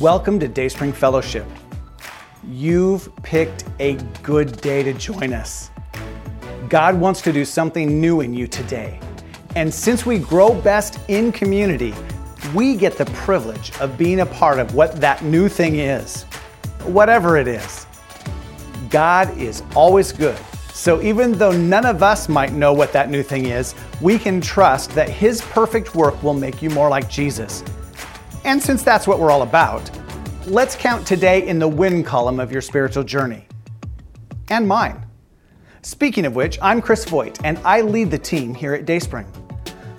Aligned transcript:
Welcome 0.00 0.40
to 0.40 0.48
Dayspring 0.48 0.94
Fellowship. 0.94 1.44
You've 2.48 3.14
picked 3.16 3.64
a 3.80 3.96
good 4.22 4.58
day 4.62 4.82
to 4.82 4.94
join 4.94 5.34
us. 5.34 5.70
God 6.70 6.98
wants 6.98 7.20
to 7.20 7.34
do 7.34 7.44
something 7.44 8.00
new 8.00 8.22
in 8.22 8.32
you 8.32 8.46
today. 8.46 8.98
And 9.56 9.72
since 9.72 10.06
we 10.06 10.18
grow 10.18 10.54
best 10.54 10.98
in 11.08 11.32
community, 11.32 11.92
we 12.54 12.76
get 12.76 12.96
the 12.96 13.04
privilege 13.04 13.76
of 13.78 13.98
being 13.98 14.20
a 14.20 14.26
part 14.26 14.58
of 14.58 14.74
what 14.74 14.98
that 15.02 15.22
new 15.22 15.50
thing 15.50 15.76
is, 15.76 16.22
whatever 16.84 17.36
it 17.36 17.46
is. 17.46 17.86
God 18.88 19.36
is 19.36 19.62
always 19.76 20.12
good. 20.12 20.38
So 20.72 21.02
even 21.02 21.32
though 21.32 21.52
none 21.52 21.84
of 21.84 22.02
us 22.02 22.26
might 22.26 22.54
know 22.54 22.72
what 22.72 22.94
that 22.94 23.10
new 23.10 23.22
thing 23.22 23.48
is, 23.48 23.74
we 24.00 24.18
can 24.18 24.40
trust 24.40 24.92
that 24.92 25.10
His 25.10 25.42
perfect 25.42 25.94
work 25.94 26.22
will 26.22 26.32
make 26.32 26.62
you 26.62 26.70
more 26.70 26.88
like 26.88 27.10
Jesus. 27.10 27.62
And 28.44 28.62
since 28.62 28.82
that's 28.82 29.06
what 29.06 29.18
we're 29.18 29.30
all 29.30 29.42
about, 29.42 29.90
let's 30.46 30.74
count 30.74 31.06
today 31.06 31.46
in 31.46 31.58
the 31.58 31.68
win 31.68 32.02
column 32.02 32.40
of 32.40 32.50
your 32.50 32.62
spiritual 32.62 33.04
journey. 33.04 33.46
And 34.48 34.66
mine. 34.66 35.04
Speaking 35.82 36.24
of 36.24 36.34
which, 36.34 36.58
I'm 36.62 36.80
Chris 36.80 37.04
Voigt, 37.04 37.38
and 37.44 37.58
I 37.58 37.82
lead 37.82 38.10
the 38.10 38.18
team 38.18 38.54
here 38.54 38.74
at 38.74 38.86
Dayspring. 38.86 39.26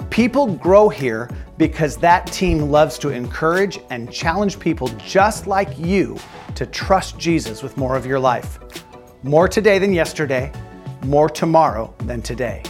People 0.09 0.55
grow 0.55 0.89
here 0.89 1.29
because 1.57 1.95
that 1.97 2.25
team 2.27 2.71
loves 2.71 2.97
to 2.99 3.09
encourage 3.09 3.79
and 3.89 4.11
challenge 4.11 4.59
people 4.59 4.87
just 5.05 5.47
like 5.47 5.77
you 5.77 6.17
to 6.55 6.65
trust 6.65 7.17
Jesus 7.17 7.61
with 7.61 7.77
more 7.77 7.95
of 7.95 8.05
your 8.05 8.19
life. 8.19 8.59
More 9.23 9.47
today 9.47 9.77
than 9.77 9.93
yesterday, 9.93 10.51
more 11.03 11.29
tomorrow 11.29 11.93
than 11.99 12.21
today. 12.21 12.63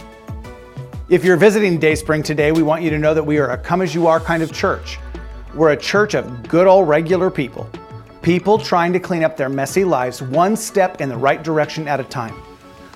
If 1.08 1.24
you're 1.24 1.36
visiting 1.36 1.78
Dayspring 1.78 2.22
today, 2.22 2.52
we 2.52 2.62
want 2.62 2.82
you 2.82 2.90
to 2.90 2.98
know 2.98 3.14
that 3.14 3.24
we 3.24 3.38
are 3.38 3.50
a 3.50 3.58
come 3.58 3.82
as 3.82 3.94
you 3.94 4.06
are 4.06 4.20
kind 4.20 4.42
of 4.42 4.52
church. 4.52 4.98
We're 5.54 5.72
a 5.72 5.76
church 5.76 6.14
of 6.14 6.48
good 6.48 6.66
old 6.66 6.88
regular 6.88 7.30
people, 7.30 7.68
people 8.22 8.58
trying 8.58 8.92
to 8.92 9.00
clean 9.00 9.24
up 9.24 9.36
their 9.36 9.48
messy 9.48 9.84
lives 9.84 10.22
one 10.22 10.56
step 10.56 11.00
in 11.00 11.08
the 11.08 11.16
right 11.16 11.42
direction 11.42 11.86
at 11.88 12.00
a 12.00 12.04
time 12.04 12.34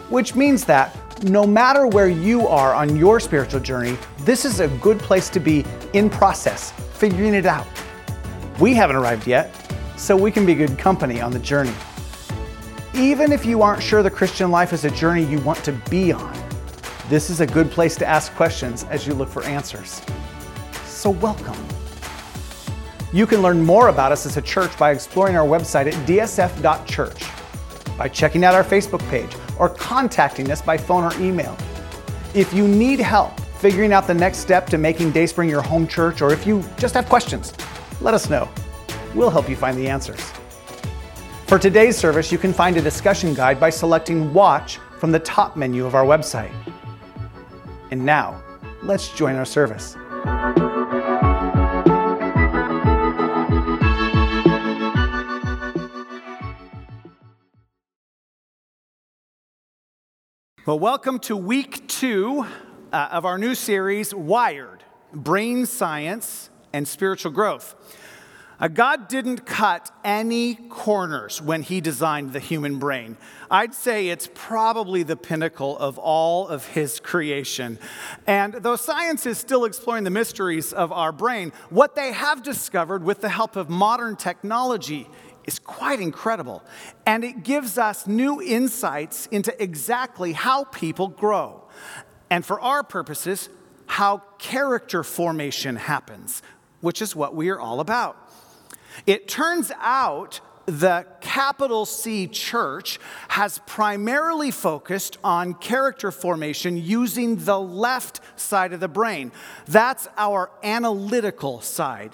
which 0.09 0.35
means 0.35 0.65
that 0.65 0.95
no 1.25 1.47
matter 1.47 1.87
where 1.87 2.09
you 2.09 2.47
are 2.47 2.75
on 2.75 2.97
your 2.97 3.19
spiritual 3.19 3.61
journey, 3.61 3.97
this 4.21 4.45
is 4.45 4.61
a 4.61 4.69
good 4.79 4.99
place 4.99 5.29
to 5.31 5.41
be 5.41 5.65
in 5.95 6.11
process, 6.11 6.73
figuring 6.99 7.35
it 7.35 7.47
out. 7.47 7.67
We 8.61 8.75
haven't 8.75 8.97
arrived 8.97 9.27
yet, 9.27 9.55
so 9.97 10.17
we 10.17 10.31
can 10.31 10.47
be 10.47 10.55
good 10.55 10.79
company 10.79 11.21
on 11.21 11.33
the 11.33 11.39
journey. 11.39 11.73
Even 12.95 13.33
if 13.33 13.45
you 13.45 13.63
aren't 13.63 13.83
sure 13.83 14.03
the 14.03 14.11
Christian 14.11 14.51
life 14.51 14.73
is 14.73 14.85
a 14.85 14.91
journey 14.91 15.25
you 15.25 15.41
want 15.41 15.63
to 15.65 15.73
be 15.91 16.13
on, 16.13 16.35
this 17.09 17.31
is 17.31 17.41
a 17.41 17.47
good 17.47 17.71
place 17.71 17.97
to 17.97 18.07
ask 18.07 18.33
questions 18.35 18.85
as 18.85 19.07
you 19.07 19.15
look 19.15 19.29
for 19.29 19.43
answers. 19.45 20.03
So, 20.85 21.11
welcome. 21.11 21.57
You 23.13 23.27
can 23.27 23.41
learn 23.41 23.65
more 23.65 23.89
about 23.89 24.13
us 24.13 24.27
as 24.27 24.37
a 24.37 24.43
church 24.43 24.77
by 24.79 24.91
exploring 24.91 25.37
our 25.37 25.47
website 25.47 25.87
at 25.87 25.95
dsf.church, 26.07 27.25
by 27.97 28.09
checking 28.09 28.45
out 28.45 28.55
our 28.55 28.65
Facebook 28.65 29.07
page 29.09 29.35
or 29.59 29.69
contacting 29.69 30.51
us 30.51 30.61
by 30.61 30.77
phone 30.77 31.05
or 31.05 31.21
email. 31.21 31.57
If 32.35 32.53
you 32.53 32.67
need 32.67 33.01
help 33.01 33.41
figuring 33.59 33.93
out 33.93 34.07
the 34.07 34.15
next 34.15 34.39
step 34.39 34.67
to 34.69 34.79
making 34.79 35.13
Dayspring 35.13 35.49
your 35.49 35.63
home 35.63 35.87
church, 35.87 36.21
or 36.21 36.33
if 36.33 36.47
you 36.47 36.63
just 36.77 36.95
have 36.95 37.09
questions, 37.09 37.55
let 38.01 38.13
us 38.13 38.29
know. 38.29 38.49
We'll 39.15 39.31
help 39.31 39.49
you 39.49 39.57
find 39.57 39.79
the 39.79 39.89
answers. 39.89 40.21
For 41.47 41.59
today's 41.59 41.97
service, 41.97 42.31
you 42.31 42.39
can 42.39 42.53
find 42.53 42.77
a 42.77 42.83
discussion 42.83 43.33
guide 43.33 43.59
by 43.59 43.71
selecting 43.71 44.33
Watch 44.35 44.79
from 44.99 45.13
the 45.13 45.21
top 45.21 45.57
menu 45.57 45.87
of 45.87 45.95
our 45.95 46.05
website. 46.05 46.53
And 47.91 48.05
now, 48.05 48.43
let's 48.83 49.09
join 49.15 49.37
our 49.37 49.45
service. 49.45 49.97
Well, 60.67 60.81
welcome 60.81 61.21
to 61.21 61.37
week 61.37 61.87
two 61.87 62.45
uh, 62.93 63.09
of 63.13 63.25
our 63.25 63.39
new 63.39 63.55
series, 63.55 64.13
Wired 64.13 64.83
Brain 65.13 65.65
Science 65.65 66.51
and 66.73 66.89
Spiritual 66.89 67.31
Growth. 67.31 67.77
Uh, 68.59 68.67
God 68.67 69.07
didn't 69.07 69.47
cut 69.47 69.93
any 70.03 70.57
corners 70.57 71.41
when 71.41 71.63
He 71.63 71.81
designed 71.81 72.33
the 72.33 72.41
human 72.41 72.81
brain. 72.81 73.17
I'd 73.49 73.75
say 73.75 74.09
it's 74.09 74.29
probably 74.35 75.05
the 75.05 75.15
pinnacle 75.15 75.79
of 75.79 75.99
all 75.99 76.49
of 76.49 76.67
His 76.67 76.99
creation. 76.99 77.79
And 78.27 78.55
though 78.55 78.75
science 78.75 79.25
is 79.25 79.39
still 79.39 79.67
exploring 79.67 80.03
the 80.03 80.11
mysteries 80.11 80.73
of 80.73 80.91
our 80.91 81.13
brain, 81.13 81.53
what 81.71 81.95
they 81.95 82.11
have 82.11 82.43
discovered 82.43 83.05
with 83.05 83.21
the 83.21 83.29
help 83.29 83.55
of 83.55 83.71
modern 83.71 84.17
technology 84.17 85.07
is 85.47 85.59
quite 85.59 86.01
incredible. 86.01 86.63
And 87.05 87.25
it 87.25 87.43
gives 87.43 87.79
us 87.79 88.07
new 88.07 88.43
insights 88.43 89.27
into 89.27 89.61
exactly 89.63 90.33
how 90.33 90.65
people 90.65 91.09
grow. 91.09 91.65
And 92.31 92.45
for 92.45 92.61
our 92.61 92.83
purposes, 92.83 93.49
how 93.87 94.19
character 94.39 95.05
formation 95.05 95.77
happens, 95.77 96.43
which 96.81 97.01
is 97.01 97.15
what 97.15 97.35
we 97.35 97.49
are 97.51 97.61
all 97.61 97.81
about. 97.81 98.17
It 99.07 99.29
turns 99.29 99.71
out 99.79 100.41
the 100.67 101.07
capital 101.21 101.87
C 101.87 102.27
church 102.27 102.99
has 103.29 103.61
primarily 103.67 104.51
focused 104.51 105.17
on 105.23 105.55
character 105.55 106.11
formation 106.11 106.77
using 106.77 107.37
the 107.37 107.61
left 107.61 108.21
side 108.35 108.73
of 108.73 108.81
the 108.81 108.89
brain. 108.89 109.31
That's 109.67 110.09
our 110.17 110.51
analytical 110.65 111.61
side. 111.61 112.13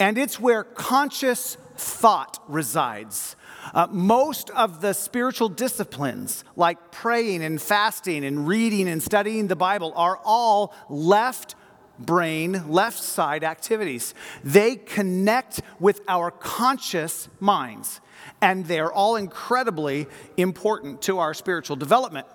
And 0.00 0.18
it's 0.18 0.40
where 0.40 0.64
conscious 0.64 1.56
thought 1.76 2.42
resides. 2.48 3.36
Uh, 3.72 3.86
most 3.90 4.50
of 4.50 4.80
the 4.80 4.92
spiritual 4.92 5.48
disciplines, 5.48 6.44
like 6.56 6.92
praying 6.92 7.42
and 7.42 7.60
fasting 7.60 8.24
and 8.24 8.46
reading 8.46 8.88
and 8.88 9.02
studying 9.02 9.48
the 9.48 9.56
Bible, 9.56 9.92
are 9.96 10.18
all 10.24 10.74
left 10.88 11.54
brain, 11.98 12.68
left 12.68 12.98
side 12.98 13.44
activities. 13.44 14.14
They 14.42 14.76
connect 14.76 15.60
with 15.78 16.00
our 16.08 16.30
conscious 16.30 17.28
minds, 17.40 18.00
and 18.40 18.66
they're 18.66 18.92
all 18.92 19.16
incredibly 19.16 20.06
important 20.36 21.02
to 21.02 21.18
our 21.18 21.34
spiritual 21.34 21.76
development. 21.76 22.26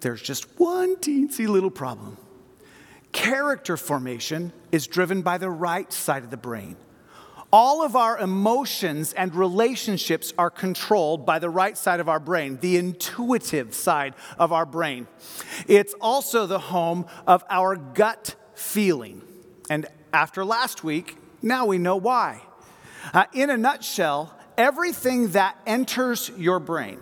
There's 0.00 0.22
just 0.22 0.58
one 0.58 0.96
teensy 0.96 1.48
little 1.48 1.70
problem. 1.70 2.18
Character 3.12 3.76
formation 3.76 4.52
is 4.70 4.86
driven 4.86 5.22
by 5.22 5.38
the 5.38 5.50
right 5.50 5.92
side 5.92 6.24
of 6.24 6.30
the 6.30 6.36
brain. 6.36 6.76
All 7.50 7.82
of 7.82 7.96
our 7.96 8.18
emotions 8.18 9.14
and 9.14 9.34
relationships 9.34 10.34
are 10.36 10.50
controlled 10.50 11.24
by 11.24 11.38
the 11.38 11.48
right 11.48 11.78
side 11.78 11.98
of 11.98 12.08
our 12.08 12.20
brain, 12.20 12.58
the 12.60 12.76
intuitive 12.76 13.74
side 13.74 14.14
of 14.38 14.52
our 14.52 14.66
brain. 14.66 15.06
It's 15.66 15.94
also 15.94 16.46
the 16.46 16.58
home 16.58 17.06
of 17.26 17.42
our 17.48 17.76
gut 17.76 18.34
feeling. 18.54 19.22
And 19.70 19.86
after 20.12 20.44
last 20.44 20.84
week, 20.84 21.16
now 21.40 21.64
we 21.64 21.78
know 21.78 21.96
why. 21.96 22.42
Uh, 23.14 23.24
in 23.32 23.48
a 23.48 23.56
nutshell, 23.56 24.36
everything 24.58 25.28
that 25.28 25.56
enters 25.66 26.30
your 26.36 26.60
brain, 26.60 27.00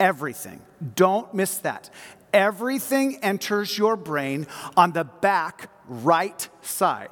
everything, 0.00 0.60
don't 0.96 1.32
miss 1.32 1.58
that. 1.58 1.88
Everything 2.32 3.18
enters 3.22 3.78
your 3.78 3.94
brain 3.94 4.48
on 4.76 4.90
the 4.90 5.04
back 5.04 5.70
right 5.88 6.48
side 6.62 7.10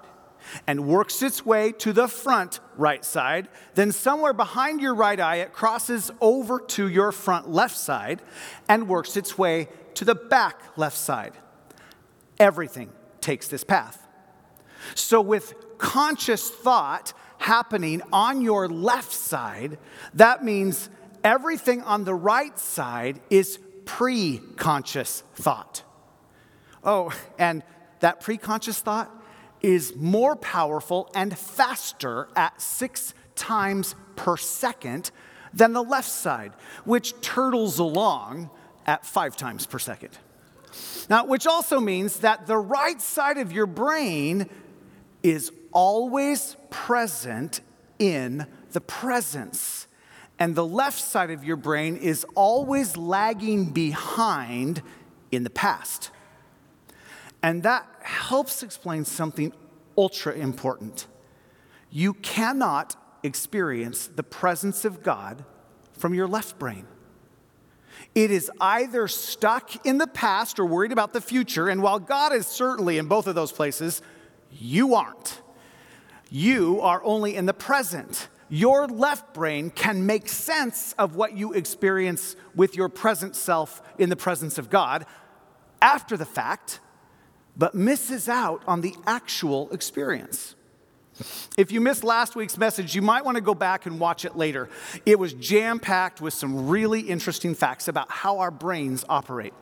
and 0.66 0.86
works 0.86 1.22
its 1.22 1.44
way 1.44 1.72
to 1.72 1.92
the 1.92 2.08
front 2.08 2.60
right 2.76 3.04
side. 3.04 3.48
Then, 3.74 3.92
somewhere 3.92 4.32
behind 4.32 4.80
your 4.80 4.94
right 4.94 5.18
eye, 5.18 5.36
it 5.36 5.52
crosses 5.52 6.10
over 6.20 6.60
to 6.60 6.88
your 6.88 7.12
front 7.12 7.50
left 7.50 7.76
side 7.76 8.22
and 8.68 8.88
works 8.88 9.16
its 9.16 9.38
way 9.38 9.68
to 9.94 10.04
the 10.04 10.14
back 10.14 10.60
left 10.76 10.96
side. 10.96 11.32
Everything 12.38 12.90
takes 13.20 13.48
this 13.48 13.64
path. 13.64 14.06
So, 14.94 15.20
with 15.20 15.54
conscious 15.78 16.50
thought 16.50 17.12
happening 17.38 18.02
on 18.12 18.40
your 18.42 18.68
left 18.68 19.12
side, 19.12 19.78
that 20.14 20.44
means 20.44 20.88
everything 21.22 21.82
on 21.82 22.04
the 22.04 22.14
right 22.14 22.58
side 22.58 23.20
is 23.30 23.58
pre 23.84 24.38
conscious 24.56 25.22
thought. 25.34 25.82
Oh, 26.82 27.12
and 27.38 27.62
that 28.00 28.20
pre 28.20 28.36
conscious 28.36 28.80
thought 28.80 29.10
is 29.64 29.96
more 29.96 30.36
powerful 30.36 31.10
and 31.14 31.36
faster 31.38 32.28
at 32.36 32.60
six 32.60 33.14
times 33.34 33.94
per 34.14 34.36
second 34.36 35.10
than 35.54 35.72
the 35.72 35.82
left 35.82 36.10
side, 36.10 36.52
which 36.84 37.18
turtles 37.22 37.78
along 37.78 38.50
at 38.84 39.06
five 39.06 39.34
times 39.34 39.64
per 39.64 39.78
second. 39.78 40.18
Now, 41.08 41.24
which 41.24 41.46
also 41.46 41.80
means 41.80 42.18
that 42.18 42.46
the 42.46 42.58
right 42.58 43.00
side 43.00 43.38
of 43.38 43.52
your 43.52 43.64
brain 43.64 44.50
is 45.22 45.50
always 45.72 46.58
present 46.68 47.62
in 47.98 48.46
the 48.72 48.82
presence, 48.82 49.86
and 50.38 50.54
the 50.54 50.66
left 50.66 51.00
side 51.00 51.30
of 51.30 51.42
your 51.42 51.56
brain 51.56 51.96
is 51.96 52.26
always 52.34 52.98
lagging 52.98 53.70
behind 53.70 54.82
in 55.32 55.42
the 55.42 55.48
past. 55.48 56.10
And 57.42 57.62
that 57.62 57.86
helps 58.04 58.62
explain 58.62 59.04
something 59.04 59.52
ultra 59.96 60.34
important. 60.34 61.06
You 61.90 62.14
cannot 62.14 62.96
experience 63.22 64.06
the 64.06 64.22
presence 64.22 64.84
of 64.84 65.02
God 65.02 65.44
from 65.92 66.14
your 66.14 66.28
left 66.28 66.58
brain. 66.58 66.86
It 68.14 68.30
is 68.30 68.50
either 68.60 69.08
stuck 69.08 69.86
in 69.86 69.98
the 69.98 70.06
past 70.06 70.58
or 70.58 70.66
worried 70.66 70.92
about 70.92 71.12
the 71.12 71.20
future. 71.20 71.68
And 71.68 71.82
while 71.82 71.98
God 71.98 72.32
is 72.32 72.46
certainly 72.46 72.98
in 72.98 73.06
both 73.06 73.26
of 73.26 73.34
those 73.34 73.52
places, 73.52 74.02
you 74.50 74.94
aren't. 74.94 75.40
You 76.30 76.80
are 76.80 77.02
only 77.04 77.36
in 77.36 77.46
the 77.46 77.54
present. 77.54 78.28
Your 78.48 78.86
left 78.86 79.32
brain 79.32 79.70
can 79.70 80.04
make 80.04 80.28
sense 80.28 80.94
of 80.98 81.16
what 81.16 81.36
you 81.36 81.52
experience 81.52 82.36
with 82.54 82.76
your 82.76 82.88
present 82.88 83.34
self 83.34 83.82
in 83.98 84.10
the 84.10 84.16
presence 84.16 84.58
of 84.58 84.70
God 84.70 85.06
after 85.80 86.16
the 86.16 86.24
fact, 86.24 86.80
but 87.56 87.74
misses 87.74 88.28
out 88.28 88.62
on 88.66 88.80
the 88.80 88.94
actual 89.06 89.70
experience. 89.70 90.54
If 91.56 91.70
you 91.70 91.80
missed 91.80 92.02
last 92.02 92.34
week's 92.34 92.58
message, 92.58 92.94
you 92.94 93.02
might 93.02 93.24
want 93.24 93.36
to 93.36 93.40
go 93.40 93.54
back 93.54 93.86
and 93.86 94.00
watch 94.00 94.24
it 94.24 94.36
later. 94.36 94.68
It 95.06 95.18
was 95.18 95.32
jam 95.32 95.78
packed 95.78 96.20
with 96.20 96.34
some 96.34 96.68
really 96.68 97.00
interesting 97.00 97.54
facts 97.54 97.86
about 97.86 98.10
how 98.10 98.38
our 98.38 98.50
brains 98.50 99.04
operate. 99.08 99.54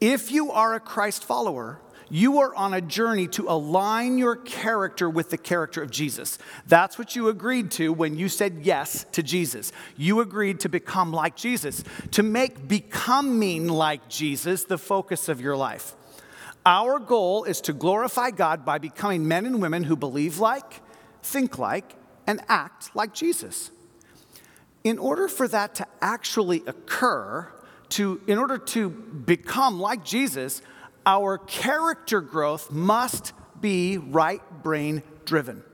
If 0.00 0.32
you 0.32 0.50
are 0.50 0.74
a 0.74 0.80
Christ 0.80 1.24
follower, 1.24 1.80
you 2.10 2.38
are 2.38 2.54
on 2.54 2.72
a 2.72 2.80
journey 2.80 3.28
to 3.28 3.48
align 3.48 4.18
your 4.18 4.34
character 4.34 5.10
with 5.10 5.30
the 5.30 5.36
character 5.36 5.82
of 5.82 5.90
Jesus. 5.90 6.38
That's 6.66 6.98
what 6.98 7.14
you 7.14 7.28
agreed 7.28 7.70
to 7.72 7.92
when 7.92 8.16
you 8.16 8.28
said 8.28 8.60
yes 8.62 9.04
to 9.12 9.22
Jesus. 9.22 9.72
You 9.96 10.20
agreed 10.20 10.60
to 10.60 10.68
become 10.68 11.12
like 11.12 11.36
Jesus, 11.36 11.84
to 12.12 12.22
make 12.22 12.66
becoming 12.66 13.68
like 13.68 14.08
Jesus 14.08 14.64
the 14.64 14.78
focus 14.78 15.28
of 15.28 15.40
your 15.40 15.56
life. 15.56 15.94
Our 16.68 16.98
goal 16.98 17.44
is 17.44 17.62
to 17.62 17.72
glorify 17.72 18.30
God 18.30 18.66
by 18.66 18.76
becoming 18.76 19.26
men 19.26 19.46
and 19.46 19.62
women 19.62 19.84
who 19.84 19.96
believe 19.96 20.38
like, 20.38 20.82
think 21.22 21.58
like, 21.58 21.96
and 22.26 22.42
act 22.46 22.90
like 22.94 23.14
Jesus. 23.14 23.70
In 24.84 24.98
order 24.98 25.28
for 25.28 25.48
that 25.48 25.76
to 25.76 25.86
actually 26.02 26.62
occur, 26.66 27.50
to, 27.88 28.20
in 28.26 28.36
order 28.36 28.58
to 28.58 28.90
become 28.90 29.80
like 29.80 30.04
Jesus, 30.04 30.60
our 31.06 31.38
character 31.38 32.20
growth 32.20 32.70
must 32.70 33.32
be 33.58 33.96
right 33.96 34.42
brain 34.62 35.02
driven. 35.24 35.64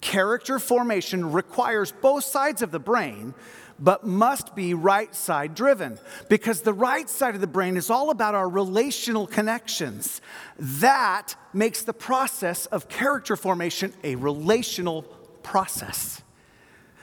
Character 0.00 0.58
formation 0.58 1.30
requires 1.30 1.92
both 1.92 2.24
sides 2.24 2.62
of 2.62 2.70
the 2.70 2.80
brain, 2.80 3.34
but 3.78 4.06
must 4.06 4.54
be 4.54 4.74
right 4.74 5.14
side 5.14 5.54
driven 5.54 5.98
because 6.28 6.62
the 6.62 6.72
right 6.72 7.08
side 7.08 7.34
of 7.34 7.40
the 7.40 7.46
brain 7.46 7.76
is 7.76 7.90
all 7.90 8.10
about 8.10 8.34
our 8.34 8.48
relational 8.48 9.26
connections. 9.26 10.20
That 10.58 11.34
makes 11.52 11.82
the 11.82 11.92
process 11.92 12.66
of 12.66 12.88
character 12.88 13.36
formation 13.36 13.92
a 14.02 14.16
relational 14.16 15.02
process. 15.42 16.22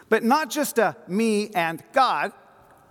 But 0.09 0.23
not 0.23 0.49
just 0.49 0.77
a 0.77 0.95
me 1.07 1.49
and 1.49 1.83
God, 1.93 2.31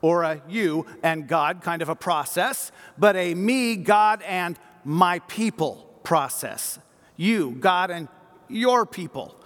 or 0.02 0.24
a 0.24 0.42
you 0.48 0.84
and 1.02 1.28
God 1.28 1.62
kind 1.62 1.80
of 1.80 1.88
a 1.88 1.94
process, 1.94 2.72
but 2.98 3.16
a 3.16 3.34
me, 3.34 3.76
God, 3.76 4.20
and 4.22 4.58
my 4.84 5.20
people 5.20 5.88
process. 6.02 6.78
You, 7.16 7.52
God, 7.52 7.90
and 7.90 8.08
your 8.48 8.84
people. 8.84 9.36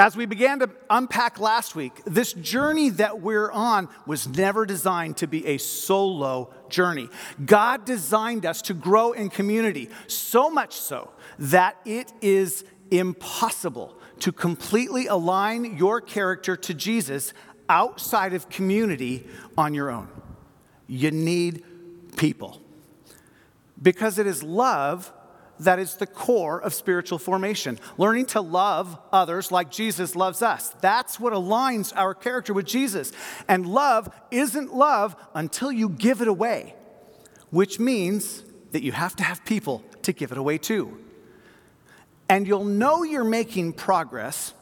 As 0.00 0.16
we 0.16 0.24
began 0.24 0.60
to 0.60 0.70
unpack 0.88 1.38
last 1.38 1.76
week, 1.76 2.00
this 2.06 2.32
journey 2.32 2.88
that 2.88 3.20
we're 3.20 3.50
on 3.50 3.86
was 4.06 4.26
never 4.26 4.64
designed 4.64 5.18
to 5.18 5.26
be 5.26 5.46
a 5.46 5.58
solo 5.58 6.54
journey. 6.70 7.10
God 7.44 7.84
designed 7.84 8.46
us 8.46 8.62
to 8.62 8.72
grow 8.72 9.12
in 9.12 9.28
community, 9.28 9.90
so 10.06 10.48
much 10.48 10.72
so 10.72 11.10
that 11.38 11.76
it 11.84 12.14
is 12.22 12.64
impossible 12.90 13.94
to 14.20 14.32
completely 14.32 15.06
align 15.06 15.76
your 15.76 16.00
character 16.00 16.56
to 16.56 16.72
Jesus 16.72 17.34
outside 17.68 18.32
of 18.32 18.48
community 18.48 19.26
on 19.58 19.74
your 19.74 19.90
own. 19.90 20.08
You 20.86 21.10
need 21.10 21.62
people. 22.16 22.58
Because 23.82 24.18
it 24.18 24.26
is 24.26 24.42
love 24.42 25.12
that 25.60 25.78
is 25.78 25.96
the 25.96 26.06
core 26.06 26.60
of 26.60 26.74
spiritual 26.74 27.18
formation. 27.18 27.78
Learning 27.98 28.26
to 28.26 28.40
love 28.40 28.98
others 29.12 29.52
like 29.52 29.70
Jesus 29.70 30.16
loves 30.16 30.42
us. 30.42 30.70
That's 30.80 31.20
what 31.20 31.32
aligns 31.32 31.92
our 31.94 32.14
character 32.14 32.52
with 32.52 32.66
Jesus. 32.66 33.12
And 33.46 33.66
love 33.66 34.08
isn't 34.30 34.74
love 34.74 35.16
until 35.34 35.70
you 35.70 35.88
give 35.88 36.20
it 36.20 36.28
away, 36.28 36.74
which 37.50 37.78
means 37.78 38.42
that 38.72 38.82
you 38.82 38.92
have 38.92 39.16
to 39.16 39.22
have 39.22 39.44
people 39.44 39.82
to 40.02 40.12
give 40.12 40.32
it 40.32 40.38
away 40.38 40.58
to. 40.58 40.98
And 42.28 42.46
you'll 42.46 42.64
know 42.64 43.02
you're 43.02 43.24
making 43.24 43.74
progress 43.74 44.54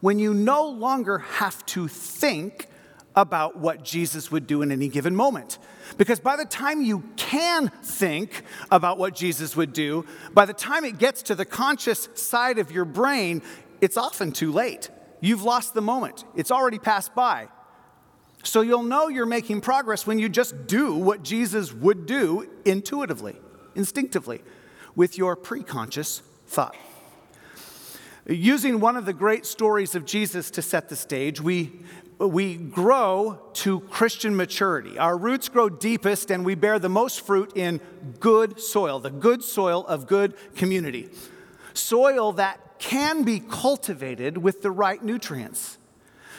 when 0.00 0.18
you 0.18 0.34
no 0.34 0.68
longer 0.68 1.18
have 1.18 1.64
to 1.66 1.86
think 1.88 2.66
about 3.14 3.58
what 3.58 3.84
Jesus 3.84 4.30
would 4.30 4.46
do 4.46 4.62
in 4.62 4.72
any 4.72 4.88
given 4.88 5.14
moment. 5.14 5.58
Because 5.98 6.20
by 6.20 6.36
the 6.36 6.44
time 6.44 6.82
you 6.82 7.04
can 7.16 7.70
think 7.82 8.42
about 8.70 8.98
what 8.98 9.14
Jesus 9.14 9.56
would 9.56 9.72
do, 9.72 10.06
by 10.32 10.46
the 10.46 10.54
time 10.54 10.84
it 10.84 10.98
gets 10.98 11.22
to 11.24 11.34
the 11.34 11.44
conscious 11.44 12.08
side 12.14 12.58
of 12.58 12.70
your 12.70 12.84
brain, 12.84 13.42
it's 13.80 13.96
often 13.96 14.32
too 14.32 14.52
late. 14.52 14.90
You've 15.20 15.42
lost 15.42 15.74
the 15.74 15.82
moment, 15.82 16.24
it's 16.34 16.50
already 16.50 16.78
passed 16.78 17.14
by. 17.14 17.48
So 18.44 18.60
you'll 18.60 18.82
know 18.82 19.08
you're 19.08 19.26
making 19.26 19.60
progress 19.60 20.06
when 20.06 20.18
you 20.18 20.28
just 20.28 20.66
do 20.66 20.94
what 20.94 21.22
Jesus 21.22 21.72
would 21.72 22.06
do 22.06 22.50
intuitively, 22.64 23.36
instinctively, 23.76 24.42
with 24.96 25.16
your 25.16 25.36
preconscious 25.36 26.22
thought. 26.46 26.76
Using 28.26 28.80
one 28.80 28.96
of 28.96 29.04
the 29.04 29.12
great 29.12 29.46
stories 29.46 29.94
of 29.94 30.04
Jesus 30.04 30.50
to 30.52 30.62
set 30.62 30.88
the 30.88 30.96
stage, 30.96 31.40
we, 31.40 31.80
we 32.28 32.56
grow 32.56 33.40
to 33.54 33.80
Christian 33.80 34.36
maturity. 34.36 34.98
Our 34.98 35.16
roots 35.16 35.48
grow 35.48 35.68
deepest 35.68 36.30
and 36.30 36.44
we 36.44 36.54
bear 36.54 36.78
the 36.78 36.88
most 36.88 37.26
fruit 37.26 37.52
in 37.56 37.80
good 38.20 38.60
soil, 38.60 39.00
the 39.00 39.10
good 39.10 39.42
soil 39.42 39.86
of 39.86 40.06
good 40.06 40.34
community. 40.54 41.10
Soil 41.74 42.32
that 42.32 42.78
can 42.78 43.22
be 43.22 43.40
cultivated 43.40 44.38
with 44.38 44.62
the 44.62 44.70
right 44.70 45.02
nutrients. 45.02 45.78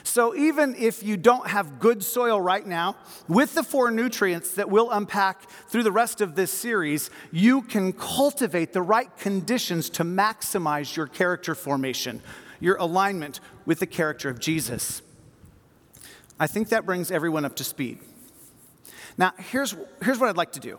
So, 0.06 0.36
even 0.36 0.76
if 0.76 1.02
you 1.02 1.16
don't 1.16 1.48
have 1.48 1.80
good 1.80 2.04
soil 2.04 2.40
right 2.40 2.68
now, 2.68 2.98
with 3.30 3.54
the 3.54 3.64
four 3.64 3.90
nutrients 3.90 4.56
that 4.56 4.70
we'll 4.70 4.92
unpack 4.92 5.50
through 5.70 5.84
the 5.84 5.94
rest 5.94 6.20
of 6.20 6.36
this 6.36 6.52
series, 6.52 7.10
you 7.32 7.62
can 7.62 7.94
cultivate 7.94 8.74
the 8.74 8.82
right 8.82 9.16
conditions 9.18 9.90
to 9.92 10.04
maximize 10.04 10.98
your 10.98 11.08
character 11.08 11.56
formation, 11.56 12.22
your 12.60 12.76
alignment 12.76 13.40
with 13.66 13.80
the 13.80 13.88
character 13.88 14.30
of 14.30 14.40
Jesus. 14.40 15.02
I 16.44 16.48
think 16.48 16.68
that 16.70 16.86
brings 16.86 17.10
everyone 17.10 17.46
up 17.46 17.56
to 17.56 17.64
speed. 17.64 18.00
Now, 19.18 19.32
here's, 19.38 19.78
here's 20.04 20.20
what 20.20 20.28
I'd 20.28 20.36
like 20.36 20.52
to 20.52 20.60
do. 20.60 20.78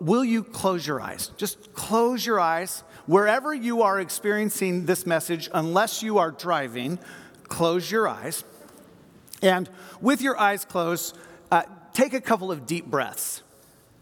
Will 0.00 0.24
you 0.24 0.42
close 0.42 0.86
your 0.86 1.02
eyes? 1.02 1.30
Just 1.36 1.74
close 1.74 2.24
your 2.24 2.40
eyes. 2.40 2.82
Wherever 3.04 3.52
you 3.52 3.82
are 3.82 4.00
experiencing 4.00 4.86
this 4.86 5.04
message, 5.04 5.50
unless 5.52 6.02
you 6.02 6.16
are 6.16 6.30
driving, 6.30 6.98
close 7.44 7.90
your 7.90 8.08
eyes. 8.08 8.42
And 9.42 9.68
with 10.00 10.22
your 10.22 10.40
eyes 10.40 10.64
closed, 10.64 11.18
uh, 11.50 11.64
take 11.92 12.14
a 12.14 12.20
couple 12.20 12.50
of 12.50 12.64
deep 12.64 12.86
breaths. 12.86 13.42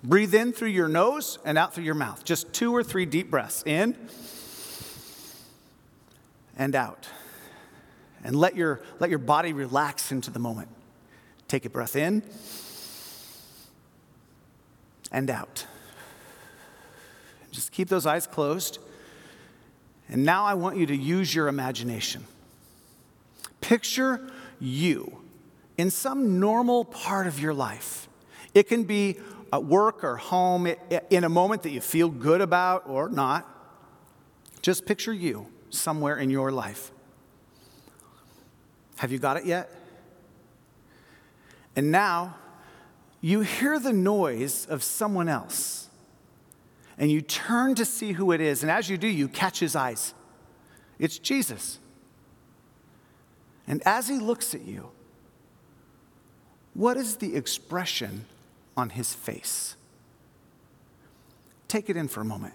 Breathe 0.04 0.32
in 0.32 0.52
through 0.52 0.68
your 0.68 0.86
nose 0.86 1.40
and 1.44 1.58
out 1.58 1.74
through 1.74 1.82
your 1.82 1.96
mouth. 1.96 2.22
Just 2.22 2.52
two 2.52 2.72
or 2.72 2.84
three 2.84 3.04
deep 3.04 3.32
breaths 3.32 3.64
in 3.66 3.96
and 6.56 6.76
out. 6.76 7.08
And 8.22 8.36
let 8.36 8.54
your, 8.54 8.82
let 8.98 9.10
your 9.10 9.18
body 9.18 9.52
relax 9.52 10.12
into 10.12 10.30
the 10.30 10.38
moment. 10.38 10.68
Take 11.48 11.64
a 11.64 11.70
breath 11.70 11.96
in 11.96 12.22
and 15.10 15.30
out. 15.30 15.66
Just 17.50 17.72
keep 17.72 17.88
those 17.88 18.06
eyes 18.06 18.26
closed. 18.26 18.78
And 20.08 20.24
now 20.24 20.44
I 20.44 20.54
want 20.54 20.76
you 20.76 20.86
to 20.86 20.96
use 20.96 21.34
your 21.34 21.48
imagination. 21.48 22.24
Picture 23.60 24.30
you 24.60 25.22
in 25.76 25.90
some 25.90 26.38
normal 26.38 26.84
part 26.84 27.26
of 27.26 27.40
your 27.40 27.54
life. 27.54 28.08
It 28.54 28.68
can 28.68 28.84
be 28.84 29.16
at 29.52 29.64
work 29.64 30.04
or 30.04 30.16
home, 30.16 30.72
in 31.10 31.24
a 31.24 31.28
moment 31.28 31.62
that 31.62 31.70
you 31.70 31.80
feel 31.80 32.08
good 32.08 32.40
about 32.40 32.88
or 32.88 33.08
not. 33.08 33.48
Just 34.62 34.86
picture 34.86 35.12
you 35.12 35.46
somewhere 35.70 36.18
in 36.18 36.30
your 36.30 36.52
life. 36.52 36.92
Have 39.00 39.10
you 39.10 39.18
got 39.18 39.38
it 39.38 39.46
yet? 39.46 39.74
And 41.74 41.90
now 41.90 42.36
you 43.22 43.40
hear 43.40 43.78
the 43.78 43.94
noise 43.94 44.66
of 44.66 44.82
someone 44.82 45.26
else 45.26 45.88
and 46.98 47.10
you 47.10 47.22
turn 47.22 47.74
to 47.76 47.86
see 47.86 48.12
who 48.12 48.30
it 48.30 48.42
is. 48.42 48.62
And 48.62 48.70
as 48.70 48.90
you 48.90 48.98
do, 48.98 49.06
you 49.06 49.26
catch 49.26 49.58
his 49.58 49.74
eyes. 49.74 50.12
It's 50.98 51.18
Jesus. 51.18 51.78
And 53.66 53.80
as 53.86 54.06
he 54.06 54.18
looks 54.18 54.54
at 54.54 54.66
you, 54.66 54.90
what 56.74 56.98
is 56.98 57.16
the 57.16 57.36
expression 57.36 58.26
on 58.76 58.90
his 58.90 59.14
face? 59.14 59.76
Take 61.68 61.88
it 61.88 61.96
in 61.96 62.06
for 62.06 62.20
a 62.20 62.26
moment. 62.26 62.52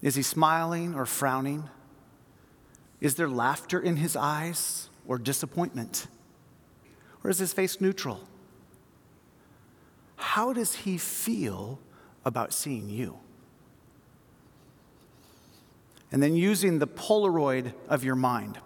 Is 0.00 0.14
he 0.14 0.22
smiling 0.22 0.94
or 0.94 1.04
frowning? 1.04 1.68
Is 3.02 3.16
there 3.16 3.28
laughter 3.28 3.80
in 3.80 3.96
his 3.96 4.14
eyes 4.14 4.88
or 5.08 5.18
disappointment? 5.18 6.06
Or 7.24 7.30
is 7.30 7.38
his 7.40 7.52
face 7.52 7.80
neutral? 7.80 8.20
How 10.14 10.52
does 10.52 10.76
he 10.76 10.98
feel 10.98 11.80
about 12.24 12.52
seeing 12.52 12.88
you? 12.88 13.18
And 16.12 16.22
then 16.22 16.36
using 16.36 16.78
the 16.78 16.86
Polaroid 16.86 17.72
of 17.88 18.04
your 18.04 18.14
mind. 18.14 18.60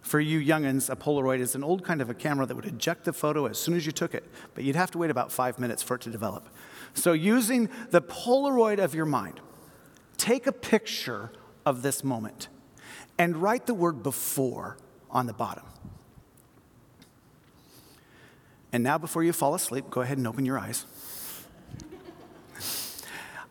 For 0.00 0.18
you 0.18 0.40
youngins, 0.40 0.88
a 0.88 0.96
Polaroid 0.96 1.40
is 1.40 1.54
an 1.54 1.62
old 1.62 1.84
kind 1.84 2.00
of 2.00 2.08
a 2.08 2.14
camera 2.14 2.46
that 2.46 2.54
would 2.54 2.64
eject 2.64 3.04
the 3.04 3.12
photo 3.12 3.44
as 3.44 3.58
soon 3.58 3.76
as 3.76 3.84
you 3.84 3.92
took 3.92 4.14
it, 4.14 4.24
but 4.54 4.64
you'd 4.64 4.76
have 4.76 4.90
to 4.92 4.98
wait 4.98 5.10
about 5.10 5.30
five 5.30 5.58
minutes 5.58 5.82
for 5.82 5.96
it 5.96 6.00
to 6.02 6.10
develop. 6.10 6.48
So, 6.94 7.12
using 7.12 7.68
the 7.90 8.00
Polaroid 8.00 8.78
of 8.78 8.94
your 8.94 9.04
mind, 9.04 9.40
take 10.16 10.46
a 10.46 10.52
picture 10.52 11.30
of 11.66 11.82
this 11.82 12.02
moment 12.02 12.48
and 13.18 13.36
write 13.36 13.66
the 13.66 13.74
word 13.74 14.02
before 14.02 14.76
on 15.10 15.26
the 15.26 15.32
bottom. 15.32 15.64
And 18.72 18.84
now, 18.84 18.98
before 18.98 19.24
you 19.24 19.32
fall 19.32 19.54
asleep, 19.54 19.90
go 19.90 20.02
ahead 20.02 20.18
and 20.18 20.26
open 20.26 20.44
your 20.44 20.58
eyes. 20.58 20.84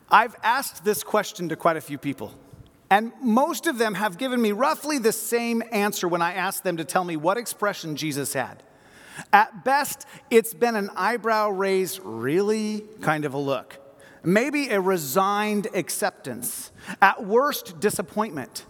I've 0.09 0.35
asked 0.41 0.85
this 0.85 1.03
question 1.03 1.49
to 1.49 1.55
quite 1.55 1.75
a 1.75 1.81
few 1.81 1.97
people, 1.97 2.33
and 2.89 3.11
most 3.21 3.67
of 3.67 3.77
them 3.77 3.95
have 3.95 4.17
given 4.17 4.41
me 4.41 4.53
roughly 4.53 4.99
the 4.99 5.11
same 5.11 5.61
answer 5.71 6.07
when 6.07 6.21
I 6.21 6.33
asked 6.33 6.63
them 6.63 6.77
to 6.77 6.85
tell 6.85 7.03
me 7.03 7.17
what 7.17 7.37
expression 7.37 7.95
Jesus 7.95 8.33
had. 8.33 8.63
At 9.33 9.65
best, 9.65 10.05
it's 10.29 10.53
been 10.53 10.75
an 10.75 10.89
eyebrow 10.95 11.49
raise, 11.49 11.99
really 11.99 12.85
kind 13.01 13.25
of 13.25 13.33
a 13.33 13.37
look. 13.37 13.79
Maybe 14.23 14.69
a 14.69 14.79
resigned 14.79 15.67
acceptance. 15.73 16.71
At 17.01 17.25
worst, 17.25 17.79
disappointment. 17.79 18.65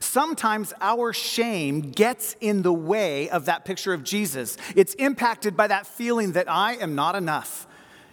Sometimes 0.00 0.72
our 0.80 1.12
shame 1.12 1.80
gets 1.80 2.36
in 2.40 2.62
the 2.62 2.72
way 2.72 3.28
of 3.30 3.46
that 3.46 3.64
picture 3.64 3.92
of 3.92 4.04
Jesus. 4.04 4.56
It's 4.76 4.94
impacted 4.94 5.56
by 5.56 5.66
that 5.68 5.86
feeling 5.86 6.32
that 6.32 6.50
I 6.50 6.74
am 6.74 6.94
not 6.94 7.14
enough. 7.14 7.66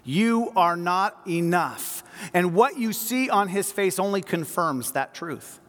You 0.04 0.52
are 0.56 0.78
not 0.78 1.20
enough. 1.28 2.04
And 2.34 2.54
what 2.54 2.78
you 2.78 2.94
see 2.94 3.30
on 3.30 3.48
his 3.48 3.72
face 3.72 4.00
only 4.00 4.22
confirms 4.22 4.92
that 4.92 5.14
truth. 5.14 5.60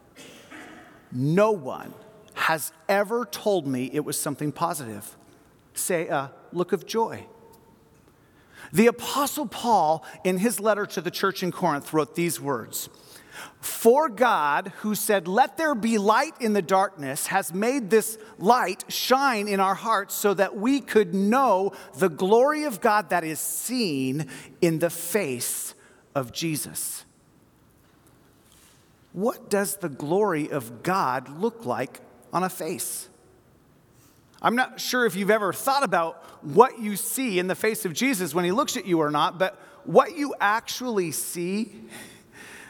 No 1.10 1.52
one 1.52 1.94
has 2.34 2.72
ever 2.88 3.24
told 3.24 3.66
me 3.66 3.90
it 3.92 4.04
was 4.04 4.20
something 4.20 4.52
positive. 4.52 5.16
Say 5.74 6.08
a 6.08 6.32
look 6.52 6.72
of 6.72 6.86
joy. 6.86 7.26
The 8.72 8.88
Apostle 8.88 9.46
Paul, 9.46 10.04
in 10.24 10.38
his 10.38 10.60
letter 10.60 10.86
to 10.86 11.00
the 11.00 11.10
church 11.10 11.42
in 11.42 11.52
Corinth, 11.52 11.92
wrote 11.92 12.14
these 12.14 12.40
words 12.40 12.88
for 13.60 14.08
God, 14.08 14.72
who 14.78 14.94
said, 14.94 15.28
Let 15.28 15.56
there 15.56 15.74
be 15.74 15.98
light 15.98 16.34
in 16.40 16.52
the 16.52 16.62
darkness, 16.62 17.28
has 17.28 17.52
made 17.52 17.90
this 17.90 18.18
light 18.38 18.84
shine 18.88 19.48
in 19.48 19.60
our 19.60 19.74
hearts 19.74 20.14
so 20.14 20.34
that 20.34 20.56
we 20.56 20.80
could 20.80 21.14
know 21.14 21.72
the 21.98 22.08
glory 22.08 22.64
of 22.64 22.80
God 22.80 23.10
that 23.10 23.24
is 23.24 23.40
seen 23.40 24.28
in 24.60 24.78
the 24.78 24.90
face 24.90 25.74
of 26.14 26.32
Jesus. 26.32 27.04
What 29.12 29.48
does 29.48 29.76
the 29.76 29.88
glory 29.88 30.50
of 30.50 30.82
God 30.82 31.40
look 31.40 31.64
like 31.64 32.00
on 32.32 32.44
a 32.44 32.50
face? 32.50 33.08
I'm 34.42 34.54
not 34.54 34.80
sure 34.80 35.06
if 35.06 35.16
you've 35.16 35.30
ever 35.30 35.52
thought 35.52 35.82
about 35.82 36.22
what 36.44 36.78
you 36.78 36.96
see 36.96 37.38
in 37.38 37.46
the 37.46 37.54
face 37.54 37.84
of 37.84 37.92
Jesus 37.92 38.34
when 38.34 38.44
he 38.44 38.52
looks 38.52 38.76
at 38.76 38.86
you 38.86 39.00
or 39.00 39.10
not, 39.10 39.38
but 39.38 39.58
what 39.84 40.16
you 40.16 40.34
actually 40.40 41.12
see, 41.12 41.72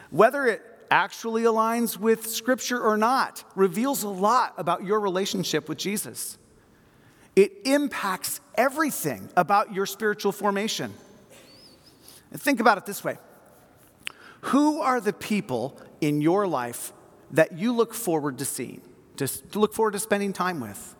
whether 0.09 0.45
it 0.45 0.61
actually 0.89 1.43
aligns 1.43 1.97
with 1.97 2.27
Scripture 2.27 2.81
or 2.81 2.97
not 2.97 3.43
reveals 3.55 4.03
a 4.03 4.09
lot 4.09 4.53
about 4.57 4.83
your 4.83 4.99
relationship 4.99 5.67
with 5.67 5.77
Jesus. 5.77 6.37
It 7.35 7.51
impacts 7.65 8.41
everything 8.55 9.29
about 9.35 9.73
your 9.73 9.85
spiritual 9.85 10.31
formation. 10.31 10.93
And 12.31 12.41
think 12.41 12.59
about 12.59 12.77
it 12.77 12.85
this 12.85 13.03
way 13.03 13.17
Who 14.41 14.81
are 14.81 14.99
the 14.99 15.13
people 15.13 15.79
in 16.01 16.21
your 16.21 16.47
life 16.47 16.93
that 17.31 17.57
you 17.57 17.73
look 17.73 17.93
forward 17.93 18.39
to 18.39 18.45
seeing, 18.45 18.81
to 19.17 19.29
look 19.55 19.73
forward 19.73 19.91
to 19.91 19.99
spending 19.99 20.33
time 20.33 20.59
with? 20.59 20.95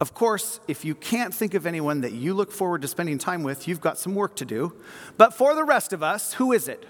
Of 0.00 0.14
course, 0.14 0.60
if 0.66 0.82
you 0.82 0.94
can't 0.94 1.34
think 1.34 1.52
of 1.52 1.66
anyone 1.66 2.00
that 2.00 2.12
you 2.12 2.32
look 2.32 2.52
forward 2.52 2.80
to 2.82 2.88
spending 2.88 3.18
time 3.18 3.42
with, 3.42 3.68
you've 3.68 3.82
got 3.82 3.98
some 3.98 4.14
work 4.14 4.34
to 4.36 4.46
do. 4.46 4.72
But 5.18 5.34
for 5.34 5.54
the 5.54 5.64
rest 5.64 5.92
of 5.92 6.02
us, 6.02 6.32
who 6.32 6.52
is 6.52 6.68
it? 6.68 6.86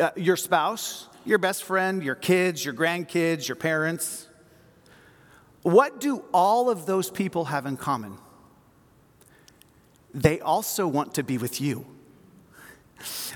Uh, 0.00 0.10
your 0.14 0.36
spouse, 0.36 1.08
your 1.24 1.38
best 1.38 1.64
friend, 1.64 2.04
your 2.04 2.14
kids, 2.14 2.64
your 2.64 2.72
grandkids, 2.72 3.48
your 3.48 3.56
parents. 3.56 4.28
What 5.62 6.00
do 6.00 6.24
all 6.32 6.70
of 6.70 6.86
those 6.86 7.10
people 7.10 7.46
have 7.46 7.66
in 7.66 7.76
common? 7.76 8.16
They 10.14 10.38
also 10.38 10.86
want 10.86 11.14
to 11.14 11.24
be 11.24 11.38
with 11.38 11.60
you. 11.60 11.86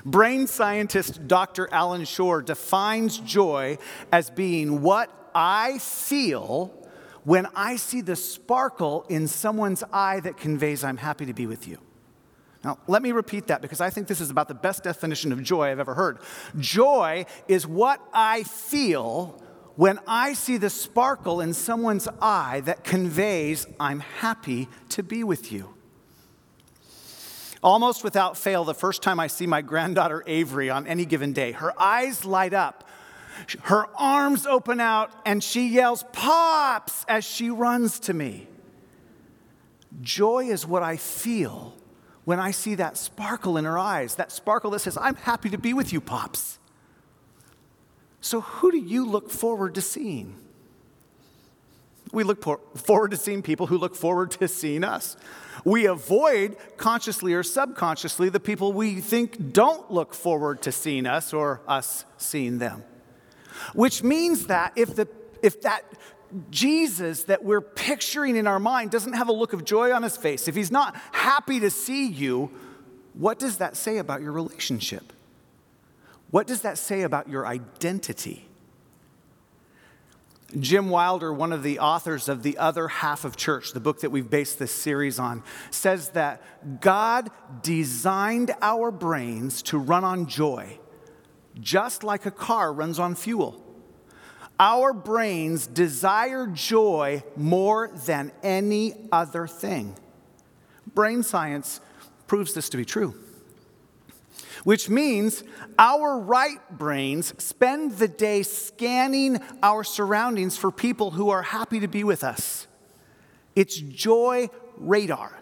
Brain 0.05 0.47
scientist 0.47 1.27
Dr. 1.27 1.69
Allan 1.73 2.05
Schore 2.05 2.43
defines 2.43 3.19
joy 3.19 3.79
as 4.13 4.31
being 4.31 4.83
what 4.83 5.11
I 5.35 5.79
feel 5.79 6.86
when 7.27 7.49
I 7.57 7.75
see 7.75 8.03
the 8.03 8.15
sparkle 8.15 9.05
in 9.09 9.27
someone's 9.27 9.83
eye 9.93 10.21
that 10.21 10.37
conveys, 10.37 10.85
I'm 10.85 10.97
happy 10.97 11.27
to 11.27 11.33
be 11.33 11.49
with 11.49 11.67
you. 11.67 11.79
Now, 12.63 12.79
let 12.87 13.03
me 13.03 13.11
repeat 13.11 13.49
that 13.49 13.61
because 13.61 13.81
I 13.81 13.91
think 13.91 14.07
this 14.07 14.21
is 14.21 14.31
about 14.31 14.47
the 14.47 14.55
best 14.55 14.85
definition 14.85 15.33
of 15.33 15.43
joy 15.43 15.73
I've 15.73 15.81
ever 15.81 15.95
heard. 15.95 16.21
Joy 16.57 17.27
is 17.49 17.67
what 17.67 18.01
I 18.13 18.45
feel 18.45 19.43
when 19.75 19.99
I 20.07 20.35
see 20.35 20.57
the 20.57 20.71
sparkle 20.71 21.41
in 21.41 21.53
someone's 21.53 22.07
eye 22.23 22.63
that 22.65 22.85
conveys, 22.85 23.67
I'm 23.81 23.99
happy 23.99 24.69
to 24.91 25.03
be 25.03 25.25
with 25.25 25.51
you. 25.51 25.75
Almost 27.61 28.05
without 28.05 28.39
fail, 28.39 28.63
the 28.63 28.73
first 28.73 29.03
time 29.03 29.19
I 29.19 29.27
see 29.27 29.49
my 29.49 29.63
granddaughter 29.63 30.23
Avery 30.29 30.71
on 30.71 30.87
any 30.87 31.05
given 31.05 31.33
day, 31.33 31.51
her 31.51 31.73
eyes 31.77 32.25
light 32.25 32.55
up, 32.55 32.89
her 33.63 33.87
arms 33.97 34.47
open 34.47 34.81
out, 34.81 35.11
and 35.25 35.43
she 35.43 35.69
yells, 35.69 36.05
Pops, 36.13 37.05
as 37.09 37.25
she 37.25 37.51
runs 37.51 37.99
to 38.01 38.15
me. 38.15 38.47
Joy 40.03 40.47
is 40.47 40.67
what 40.67 40.83
I 40.83 40.97
feel 40.97 41.75
when 42.25 42.41
I 42.41 42.51
see 42.51 42.75
that 42.75 42.97
sparkle 42.97 43.57
in 43.57 43.65
her 43.65 43.79
eyes, 43.79 44.17
that 44.17 44.33
sparkle 44.33 44.73
that 44.73 44.81
says, 44.81 44.99
I'm 45.01 45.15
happy 45.15 45.49
to 45.51 45.59
be 45.59 45.73
with 45.73 45.93
you, 45.93 46.01
Pops. 46.01 46.59
So, 48.21 48.41
who 48.41 48.73
do 48.73 48.79
you 48.79 49.07
look 49.07 49.31
forward 49.31 49.77
to 49.77 49.81
seeing? 49.81 50.35
We 52.13 52.25
look 52.25 52.43
forward 52.77 53.13
to 53.13 53.17
seeing 53.17 53.43
people 53.43 53.67
who 53.69 53.79
look 53.79 53.95
forward 53.95 54.33
to 54.33 54.49
seeing 54.49 54.85
us. 54.85 55.17
We 55.65 55.87
avoid, 55.87 56.57
consciously 56.77 57.35
or 57.35 57.43
subconsciously, 57.43 58.29
the 58.29 58.41
people 58.41 58.73
we 58.73 59.01
think 59.01 59.53
don't 59.53 59.91
look 59.91 60.15
forward 60.15 60.63
to 60.63 60.73
seeing 60.73 61.07
us 61.07 61.33
or 61.33 61.61
us 61.69 62.05
seeing 62.17 62.59
them. 62.59 62.85
Which 63.75 64.03
means 64.03 64.47
that 64.47 64.73
if, 64.77 64.95
the, 64.95 65.09
if 65.43 65.63
that 65.63 65.85
Jesus 66.51 67.25
that 67.25 67.45
we're 67.45 67.61
picturing 67.61 68.37
in 68.37 68.47
our 68.47 68.59
mind 68.59 68.91
doesn't 68.91 69.15
have 69.15 69.29
a 69.29 69.33
look 69.33 69.53
of 69.53 69.65
joy 69.65 69.93
on 69.93 70.03
his 70.03 70.17
face, 70.17 70.49
if 70.49 70.55
he's 70.55 70.71
not 70.71 70.97
happy 71.13 71.61
to 71.61 71.71
see 71.71 72.07
you, 72.09 72.51
what 73.15 73.39
does 73.39 73.59
that 73.59 73.77
say 73.77 73.99
about 73.99 74.21
your 74.23 74.33
relationship? 74.33 75.13
What 76.31 76.47
does 76.47 76.63
that 76.63 76.79
say 76.79 77.03
about 77.03 77.29
your 77.29 77.47
identity? 77.47 78.49
Jim 80.59 80.91
Wilder, 80.91 81.33
one 81.33 81.53
of 81.53 81.63
the 81.63 81.81
authors 81.81 82.29
of 82.29 82.43
The 82.43 82.57
Other 82.59 82.89
Half 82.89 83.25
of 83.25 83.37
Church, 83.37 83.73
the 83.73 83.81
book 83.81 84.01
that 84.01 84.11
we've 84.11 84.29
based 84.29 84.59
this 84.59 84.73
series 84.73 85.19
on, 85.19 85.43
says 85.71 86.11
that 86.11 86.43
God 86.81 87.31
designed 87.63 88.55
our 88.63 88.91
brains 88.91 89.63
to 89.63 89.79
run 89.79 90.05
on 90.05 90.27
joy, 90.27 90.79
just 91.61 92.05
like 92.05 92.27
a 92.27 92.31
car 92.31 92.73
runs 92.73 92.99
on 92.99 93.15
fuel. 93.15 93.63
Our 94.59 94.93
brains 94.93 95.67
desire 95.67 96.47
joy 96.47 97.23
more 97.37 97.89
than 98.07 98.33
any 98.43 98.95
other 99.13 99.47
thing. 99.47 99.97
Brain 100.95 101.23
science 101.23 101.81
proves 102.27 102.55
this 102.55 102.69
to 102.71 102.77
be 102.77 102.85
true. 102.85 103.15
Which 104.65 104.89
means 104.89 105.45
our 105.79 106.19
right 106.19 106.59
brains 106.71 107.35
spend 107.43 107.99
the 107.99 108.09
day 108.09 108.43
scanning 108.43 109.39
our 109.63 109.85
surroundings 109.85 110.57
for 110.57 110.71
people 110.71 111.13
who 111.13 111.29
are 111.31 111.43
happy 111.43 111.79
to 111.81 111.89
be 111.89 112.03
with 112.03 112.25
us. 112.25 112.67
It's 113.55 113.77
joy 113.77 114.49
radar. 114.77 115.39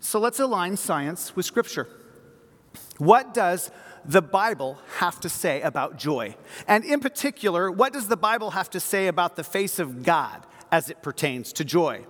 So 0.00 0.20
let's 0.20 0.40
align 0.40 0.76
science 0.76 1.34
with 1.36 1.46
scripture. 1.46 1.88
What 2.98 3.34
does 3.34 3.70
the 4.04 4.22
Bible 4.22 4.78
have 4.98 5.20
to 5.20 5.28
say 5.28 5.60
about 5.62 5.96
joy? 5.96 6.36
And 6.66 6.84
in 6.84 7.00
particular, 7.00 7.70
what 7.70 7.92
does 7.92 8.08
the 8.08 8.16
Bible 8.16 8.52
have 8.52 8.70
to 8.70 8.80
say 8.80 9.06
about 9.06 9.36
the 9.36 9.44
face 9.44 9.78
of 9.78 10.02
God 10.02 10.46
as 10.70 10.90
it 10.90 11.02
pertains 11.02 11.52
to 11.54 11.64
joy? 11.64 12.04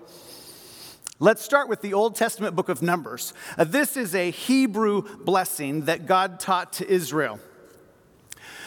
Let's 1.19 1.43
start 1.43 1.69
with 1.69 1.83
the 1.83 1.95
Old 1.95 2.17
Testament 2.17 2.57
book 2.57 2.69
of 2.69 2.83
Numbers. 2.83 3.33
Uh, 3.57 3.65
this 3.65 3.97
is 3.97 4.15
a 4.15 4.31
Hebrew 4.31 5.03
blessing 5.19 5.83
that 5.83 6.07
God 6.07 6.41
taught 6.41 6.73
to 6.75 6.91
Israel. 6.91 7.39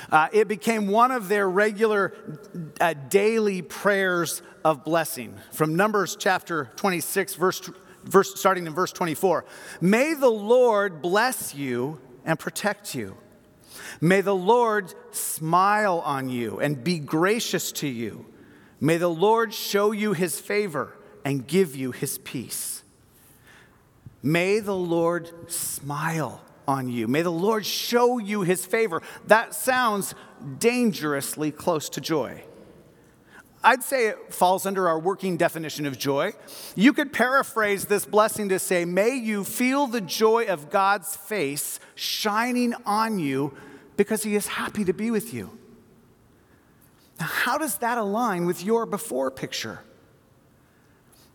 Uh, 0.10 0.30
it 0.32 0.48
became 0.48 0.88
one 0.88 1.12
of 1.12 1.28
their 1.28 1.50
regular 1.50 2.14
uh, 2.80 2.94
daily 3.10 3.62
prayers 3.62 4.42
of 4.64 4.84
blessing. 4.84 5.36
From 5.52 5.76
Numbers 5.76 6.16
chapter 6.18 6.72
26, 6.78 7.36
verse, 7.36 7.70
verse, 8.04 8.40
starting 8.40 8.68
in 8.68 8.74
verse 8.74 8.94
24. 8.94 9.46
May 9.82 10.14
the 10.14 10.30
Lord 10.30 11.02
bless 11.02 11.56
you 11.56 12.00
and 12.26 12.38
protect 12.40 12.96
you. 12.96 13.18
May 14.02 14.22
the 14.22 14.36
Lord 14.36 14.94
smile 15.12 16.02
on 16.06 16.30
you 16.30 16.60
and 16.60 16.84
be 16.84 17.00
gracious 17.00 17.72
to 17.74 17.88
you. 17.88 18.26
May 18.80 18.98
the 18.98 19.10
Lord 19.10 19.54
show 19.54 19.92
you 19.92 20.14
his 20.14 20.40
favor 20.40 20.94
and 21.24 21.48
give 21.48 21.76
you 21.76 21.92
his 21.92 22.18
peace. 22.18 22.84
May 24.22 24.60
the 24.60 24.76
Lord 24.76 25.52
smile 25.52 26.42
on 26.68 26.90
you. 26.90 27.08
May 27.08 27.22
the 27.22 27.32
Lord 27.32 27.66
show 27.66 28.18
you 28.18 28.42
his 28.42 28.66
favor. 28.66 29.02
That 29.28 29.54
sounds 29.54 30.16
dangerously 30.60 31.52
close 31.52 31.90
to 31.90 32.02
joy. 32.02 32.44
I'd 33.66 33.84
say 33.84 34.10
it 34.10 34.32
falls 34.32 34.68
under 34.68 34.88
our 34.88 35.00
working 35.00 35.38
definition 35.38 35.88
of 35.88 35.98
joy. 35.98 36.34
You 36.76 36.94
could 36.94 37.12
paraphrase 37.12 37.86
this 37.86 38.06
blessing 38.06 38.50
to 38.50 38.60
say, 38.60 38.86
May 38.86 39.16
you 39.16 39.44
feel 39.44 39.88
the 39.88 40.02
joy 40.02 40.46
of 40.46 40.70
God's 40.70 41.16
face 41.16 41.80
shining 41.96 42.76
on 42.86 43.18
you 43.18 43.58
because 43.98 44.22
he 44.22 44.36
is 44.36 44.46
happy 44.46 44.86
to 44.86 44.94
be 44.94 45.10
with 45.10 45.34
you. 45.34 45.58
Now, 47.20 47.26
how 47.26 47.58
does 47.58 47.80
that 47.80 47.98
align 47.98 48.46
with 48.46 48.64
your 48.64 48.86
before 48.86 49.32
picture? 49.32 49.80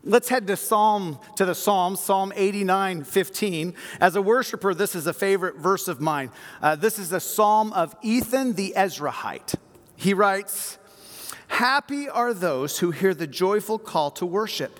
Let's 0.03 0.29
head 0.29 0.47
to 0.47 0.55
Psalm 0.55 1.19
to 1.35 1.43
the 1.43 1.53
Psalm, 1.53 1.97
Psalm 1.97 2.31
89, 2.33 3.03
15. 3.03 3.73
As 3.99 4.15
a 4.15 4.21
worshiper, 4.21 4.73
this 4.73 4.95
is 4.95 5.05
a 5.05 5.13
favorite 5.13 5.57
verse 5.57 5.89
of 5.89 5.99
mine. 5.99 6.31
Uh, 6.61 6.77
this 6.77 6.97
is 6.97 7.11
a 7.11 7.19
psalm 7.19 7.73
of 7.73 7.93
Ethan 8.01 8.53
the 8.53 8.73
Ezrahite. 8.77 9.55
He 9.97 10.13
writes, 10.13 10.77
Happy 11.51 12.07
are 12.07 12.33
those 12.33 12.79
who 12.79 12.91
hear 12.91 13.13
the 13.13 13.27
joyful 13.27 13.77
call 13.77 14.09
to 14.11 14.25
worship, 14.25 14.79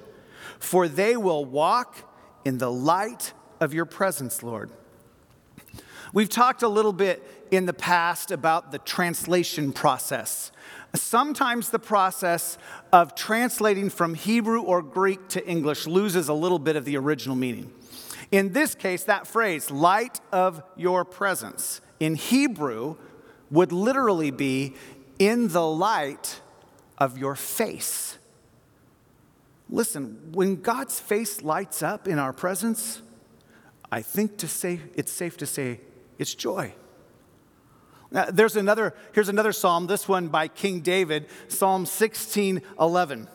for 0.57 0.87
they 0.87 1.17
will 1.17 1.43
walk 1.43 2.09
in 2.45 2.59
the 2.59 2.71
light 2.71 3.33
of 3.59 3.73
your 3.73 3.85
presence, 3.85 4.41
Lord. 4.41 4.71
We've 6.13 6.29
talked 6.29 6.63
a 6.63 6.69
little 6.69 6.93
bit 6.93 7.21
in 7.51 7.65
the 7.65 7.73
past 7.73 8.31
about 8.31 8.71
the 8.71 8.79
translation 8.79 9.73
process. 9.73 10.53
Sometimes 10.95 11.69
the 11.69 11.77
process 11.77 12.57
of 12.93 13.15
translating 13.15 13.89
from 13.89 14.13
Hebrew 14.13 14.61
or 14.61 14.81
Greek 14.81 15.27
to 15.29 15.45
English 15.45 15.87
loses 15.87 16.29
a 16.29 16.33
little 16.33 16.57
bit 16.57 16.77
of 16.77 16.85
the 16.85 16.95
original 16.95 17.35
meaning. 17.35 17.71
In 18.31 18.53
this 18.53 18.75
case, 18.75 19.03
that 19.03 19.27
phrase, 19.27 19.71
light 19.71 20.21
of 20.31 20.63
your 20.77 21.03
presence, 21.03 21.81
in 21.99 22.15
Hebrew 22.15 22.95
would 23.51 23.73
literally 23.73 24.31
be 24.31 24.73
in 25.19 25.49
the 25.49 25.67
light 25.67 26.39
of 27.01 27.17
your 27.17 27.33
face. 27.35 28.19
Listen, 29.71 30.29
when 30.33 30.61
God's 30.61 30.99
face 30.99 31.41
lights 31.41 31.81
up 31.81 32.07
in 32.07 32.19
our 32.19 32.31
presence, 32.31 33.01
I 33.91 34.03
think 34.03 34.37
to 34.37 34.47
say 34.47 34.81
it's 34.93 35.11
safe 35.11 35.35
to 35.37 35.47
say 35.47 35.79
it's 36.19 36.35
joy. 36.35 36.75
Now, 38.11 38.25
there's 38.25 38.55
another, 38.55 38.93
here's 39.13 39.29
another 39.29 39.51
psalm, 39.51 39.87
this 39.87 40.07
one 40.07 40.27
by 40.27 40.47
King 40.47 40.81
David, 40.81 41.25
Psalm 41.47 41.87
16 41.87 42.61
11. 42.79 43.27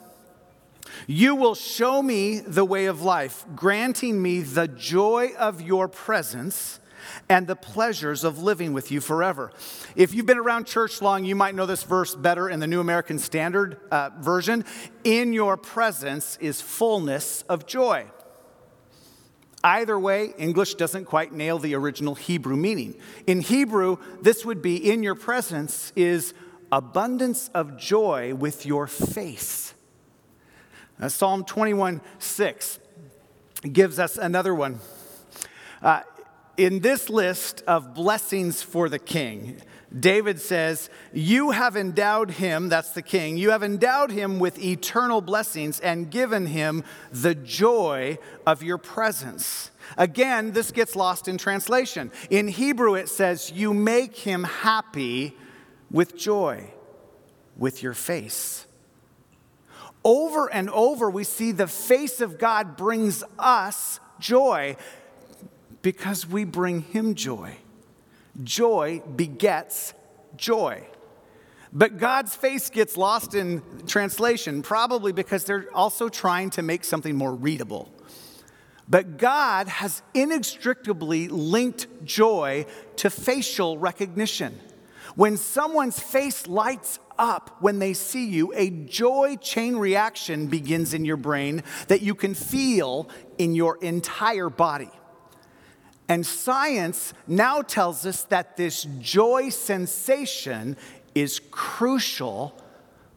You 1.08 1.34
will 1.34 1.56
show 1.56 2.00
me 2.00 2.38
the 2.38 2.64
way 2.64 2.86
of 2.86 3.02
life, 3.02 3.44
granting 3.56 4.22
me 4.22 4.42
the 4.42 4.68
joy 4.68 5.30
of 5.36 5.60
your 5.60 5.88
presence 5.88 6.78
and 7.28 7.46
the 7.46 7.56
pleasures 7.56 8.24
of 8.24 8.42
living 8.42 8.72
with 8.72 8.90
you 8.90 9.00
forever. 9.00 9.52
If 9.94 10.14
you've 10.14 10.26
been 10.26 10.38
around 10.38 10.66
church 10.66 11.00
long, 11.02 11.24
you 11.24 11.34
might 11.34 11.54
know 11.54 11.66
this 11.66 11.82
verse 11.82 12.14
better 12.14 12.48
in 12.48 12.60
the 12.60 12.66
New 12.66 12.80
American 12.80 13.18
Standard 13.18 13.80
uh, 13.90 14.10
Version. 14.20 14.64
In 15.04 15.32
your 15.32 15.56
presence 15.56 16.38
is 16.40 16.60
fullness 16.60 17.42
of 17.48 17.66
joy. 17.66 18.06
Either 19.64 19.98
way, 19.98 20.32
English 20.38 20.74
doesn't 20.74 21.06
quite 21.06 21.32
nail 21.32 21.58
the 21.58 21.74
original 21.74 22.14
Hebrew 22.14 22.56
meaning. 22.56 22.94
In 23.26 23.40
Hebrew, 23.40 23.96
this 24.22 24.44
would 24.44 24.62
be 24.62 24.76
in 24.76 25.02
your 25.02 25.16
presence 25.16 25.92
is 25.96 26.34
abundance 26.70 27.50
of 27.54 27.76
joy 27.76 28.34
with 28.34 28.66
your 28.66 28.86
face. 28.86 29.74
Now, 30.98 31.08
Psalm 31.08 31.44
21 31.44 32.00
6 32.18 32.78
gives 33.72 33.98
us 33.98 34.16
another 34.16 34.54
one. 34.54 34.80
Uh, 35.82 36.02
in 36.56 36.80
this 36.80 37.10
list 37.10 37.62
of 37.66 37.94
blessings 37.94 38.62
for 38.62 38.88
the 38.88 38.98
king, 38.98 39.60
David 39.98 40.40
says, 40.40 40.90
You 41.12 41.50
have 41.50 41.76
endowed 41.76 42.32
him, 42.32 42.68
that's 42.68 42.90
the 42.90 43.02
king, 43.02 43.36
you 43.36 43.50
have 43.50 43.62
endowed 43.62 44.10
him 44.10 44.38
with 44.38 44.58
eternal 44.58 45.20
blessings 45.20 45.80
and 45.80 46.10
given 46.10 46.46
him 46.46 46.84
the 47.12 47.34
joy 47.34 48.18
of 48.46 48.62
your 48.62 48.78
presence. 48.78 49.70
Again, 49.96 50.52
this 50.52 50.70
gets 50.70 50.96
lost 50.96 51.28
in 51.28 51.38
translation. 51.38 52.10
In 52.30 52.48
Hebrew, 52.48 52.94
it 52.94 53.08
says, 53.08 53.52
You 53.52 53.72
make 53.72 54.16
him 54.16 54.44
happy 54.44 55.36
with 55.90 56.16
joy, 56.16 56.70
with 57.56 57.82
your 57.82 57.94
face. 57.94 58.66
Over 60.04 60.52
and 60.52 60.70
over, 60.70 61.10
we 61.10 61.24
see 61.24 61.52
the 61.52 61.66
face 61.66 62.20
of 62.20 62.38
God 62.38 62.76
brings 62.76 63.24
us 63.38 63.98
joy 64.18 64.76
because 65.86 66.26
we 66.26 66.42
bring 66.42 66.80
him 66.80 67.14
joy. 67.14 67.56
Joy 68.42 69.00
begets 69.14 69.94
joy. 70.36 70.84
But 71.72 71.98
God's 71.98 72.34
face 72.34 72.70
gets 72.70 72.96
lost 72.96 73.36
in 73.36 73.62
translation, 73.86 74.62
probably 74.62 75.12
because 75.12 75.44
they're 75.44 75.68
also 75.72 76.08
trying 76.08 76.50
to 76.50 76.62
make 76.62 76.82
something 76.82 77.14
more 77.14 77.32
readable. 77.32 77.88
But 78.88 79.16
God 79.16 79.68
has 79.68 80.02
inextricably 80.12 81.28
linked 81.28 81.86
joy 82.04 82.66
to 82.96 83.08
facial 83.08 83.78
recognition. 83.78 84.58
When 85.14 85.36
someone's 85.36 86.00
face 86.00 86.48
lights 86.48 86.98
up 87.16 87.58
when 87.60 87.78
they 87.78 87.92
see 87.92 88.26
you, 88.26 88.52
a 88.56 88.70
joy 88.70 89.36
chain 89.36 89.76
reaction 89.76 90.48
begins 90.48 90.94
in 90.94 91.04
your 91.04 91.16
brain 91.16 91.62
that 91.86 92.02
you 92.02 92.16
can 92.16 92.34
feel 92.34 93.08
in 93.38 93.54
your 93.54 93.76
entire 93.76 94.50
body. 94.50 94.90
And 96.08 96.24
science 96.24 97.14
now 97.26 97.62
tells 97.62 98.06
us 98.06 98.22
that 98.24 98.56
this 98.56 98.86
joy 99.00 99.48
sensation 99.48 100.76
is 101.14 101.40
crucial 101.50 102.60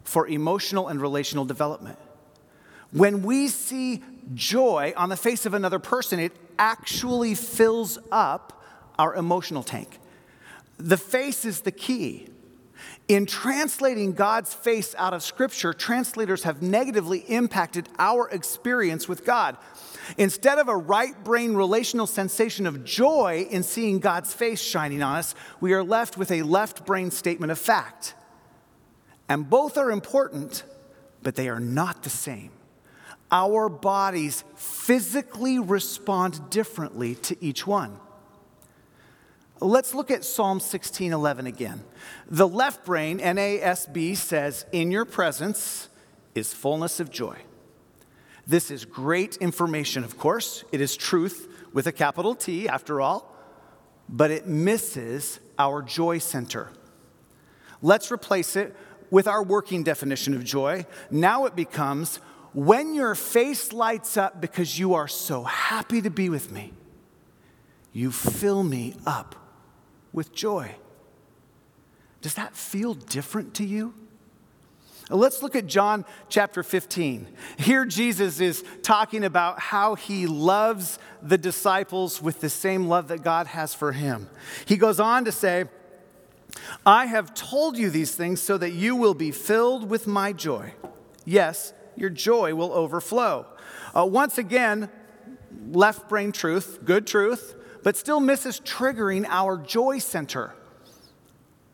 for 0.03 0.27
emotional 0.27 0.87
and 0.87 0.99
relational 0.99 1.45
development. 1.45 1.99
When 2.91 3.21
we 3.21 3.47
see 3.47 4.01
joy 4.33 4.93
on 4.97 5.09
the 5.09 5.17
face 5.17 5.45
of 5.45 5.53
another 5.53 5.77
person, 5.77 6.19
it 6.19 6.31
actually 6.57 7.35
fills 7.35 7.99
up 8.11 8.63
our 8.97 9.15
emotional 9.15 9.61
tank. 9.61 9.99
The 10.77 10.97
face 10.97 11.45
is 11.45 11.61
the 11.61 11.71
key. 11.71 12.27
In 13.07 13.25
translating 13.25 14.13
God's 14.13 14.53
face 14.53 14.95
out 14.97 15.13
of 15.13 15.23
Scripture, 15.23 15.73
translators 15.73 16.43
have 16.43 16.61
negatively 16.61 17.19
impacted 17.19 17.89
our 17.97 18.29
experience 18.29 19.07
with 19.07 19.25
God. 19.25 19.57
Instead 20.17 20.57
of 20.59 20.67
a 20.67 20.75
right 20.75 21.23
brain 21.23 21.53
relational 21.53 22.07
sensation 22.07 22.65
of 22.65 22.83
joy 22.83 23.47
in 23.49 23.63
seeing 23.63 23.99
God's 23.99 24.33
face 24.33 24.61
shining 24.61 25.03
on 25.03 25.17
us, 25.17 25.35
we 25.61 25.73
are 25.73 25.83
left 25.83 26.17
with 26.17 26.31
a 26.31 26.43
left 26.43 26.85
brain 26.85 27.11
statement 27.11 27.51
of 27.51 27.59
fact. 27.59 28.15
And 29.27 29.49
both 29.49 29.77
are 29.77 29.91
important, 29.91 30.63
but 31.21 31.35
they 31.35 31.49
are 31.49 31.59
not 31.59 32.03
the 32.03 32.09
same. 32.09 32.51
Our 33.31 33.69
bodies 33.69 34.43
physically 34.55 35.59
respond 35.59 36.49
differently 36.49 37.15
to 37.15 37.37
each 37.43 37.67
one. 37.67 37.99
Let's 39.61 39.93
look 39.93 40.09
at 40.09 40.23
Psalm 40.23 40.59
16:11 40.59 41.45
again. 41.45 41.83
The 42.27 42.47
left 42.47 42.85
brain, 42.85 43.19
NASB, 43.19 44.15
says, 44.15 44.65
"In 44.71 44.89
your 44.89 45.05
presence 45.05 45.89
is 46.33 46.53
fullness 46.53 46.99
of 46.99 47.11
joy." 47.11 47.43
This 48.49 48.71
is 48.71 48.83
great 48.83 49.37
information, 49.37 50.03
of 50.03 50.17
course. 50.17 50.63
It 50.71 50.81
is 50.81 50.97
truth 50.97 51.47
with 51.71 51.85
a 51.85 51.91
capital 51.91 52.33
T, 52.33 52.67
after 52.67 52.99
all, 52.99 53.31
but 54.09 54.31
it 54.31 54.47
misses 54.47 55.39
our 55.59 55.83
joy 55.83 56.17
center. 56.17 56.71
Let's 57.83 58.11
replace 58.11 58.55
it 58.55 58.75
with 59.11 59.27
our 59.27 59.43
working 59.43 59.83
definition 59.83 60.33
of 60.33 60.43
joy. 60.43 60.87
Now 61.11 61.45
it 61.45 61.55
becomes 61.55 62.17
when 62.53 62.95
your 62.95 63.13
face 63.13 63.71
lights 63.71 64.17
up 64.17 64.41
because 64.41 64.79
you 64.79 64.95
are 64.95 65.07
so 65.07 65.43
happy 65.43 66.01
to 66.01 66.09
be 66.09 66.29
with 66.29 66.51
me, 66.51 66.73
you 67.93 68.11
fill 68.11 68.63
me 68.63 68.95
up 69.05 69.35
with 70.11 70.33
joy. 70.33 70.73
Does 72.21 72.33
that 72.33 72.55
feel 72.55 72.95
different 72.95 73.53
to 73.53 73.63
you? 73.63 73.93
Let's 75.09 75.41
look 75.41 75.55
at 75.55 75.65
John 75.65 76.05
chapter 76.29 76.61
15. 76.61 77.27
Here, 77.57 77.83
Jesus 77.85 78.39
is 78.39 78.63
talking 78.83 79.23
about 79.23 79.59
how 79.59 79.95
he 79.95 80.27
loves 80.27 80.99
the 81.23 81.37
disciples 81.37 82.21
with 82.21 82.41
the 82.41 82.49
same 82.49 82.87
love 82.87 83.07
that 83.07 83.23
God 83.23 83.47
has 83.47 83.73
for 83.73 83.91
him. 83.91 84.29
He 84.65 84.77
goes 84.77 84.99
on 84.99 85.25
to 85.25 85.31
say, 85.31 85.65
I 86.85 87.07
have 87.07 87.33
told 87.33 87.75
you 87.77 87.89
these 87.89 88.15
things 88.15 88.39
so 88.39 88.57
that 88.59 88.71
you 88.71 88.95
will 88.95 89.15
be 89.15 89.31
filled 89.31 89.89
with 89.89 90.05
my 90.05 90.31
joy. 90.31 90.73
Yes, 91.25 91.73
your 91.95 92.11
joy 92.11 92.53
will 92.53 92.71
overflow. 92.71 93.47
Uh, 93.95 94.05
once 94.05 94.37
again, 94.37 94.89
left 95.71 96.07
brain 96.07 96.31
truth, 96.31 96.79
good 96.85 97.07
truth, 97.07 97.55
but 97.83 97.97
still 97.97 98.19
misses 98.19 98.59
triggering 98.59 99.25
our 99.27 99.57
joy 99.57 99.97
center. 99.97 100.53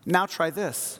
Now 0.05 0.25
try 0.25 0.51
this. 0.51 0.99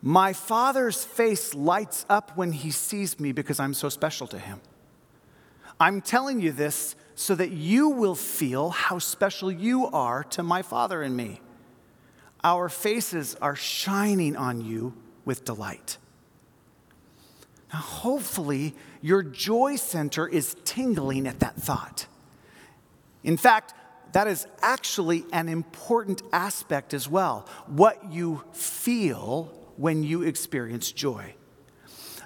My 0.00 0.32
father's 0.32 1.04
face 1.04 1.54
lights 1.54 2.06
up 2.08 2.36
when 2.36 2.52
he 2.52 2.70
sees 2.70 3.18
me 3.18 3.32
because 3.32 3.58
I'm 3.58 3.74
so 3.74 3.88
special 3.88 4.26
to 4.28 4.38
him. 4.38 4.60
I'm 5.80 6.00
telling 6.00 6.40
you 6.40 6.52
this 6.52 6.96
so 7.14 7.34
that 7.34 7.50
you 7.50 7.88
will 7.88 8.14
feel 8.14 8.70
how 8.70 8.98
special 8.98 9.50
you 9.50 9.86
are 9.86 10.24
to 10.24 10.42
my 10.42 10.62
father 10.62 11.02
and 11.02 11.16
me. 11.16 11.40
Our 12.44 12.68
faces 12.68 13.34
are 13.36 13.56
shining 13.56 14.36
on 14.36 14.64
you 14.64 14.94
with 15.24 15.44
delight. 15.44 15.98
Now, 17.72 17.80
hopefully, 17.80 18.74
your 19.02 19.22
joy 19.22 19.76
center 19.76 20.26
is 20.26 20.56
tingling 20.64 21.26
at 21.26 21.40
that 21.40 21.56
thought. 21.56 22.06
In 23.24 23.36
fact, 23.36 23.74
that 24.12 24.26
is 24.26 24.46
actually 24.62 25.24
an 25.32 25.48
important 25.48 26.22
aspect 26.32 26.94
as 26.94 27.08
well 27.08 27.46
what 27.66 28.10
you 28.10 28.42
feel 28.52 29.52
when 29.78 30.02
you 30.02 30.22
experience 30.22 30.92
joy. 30.92 31.34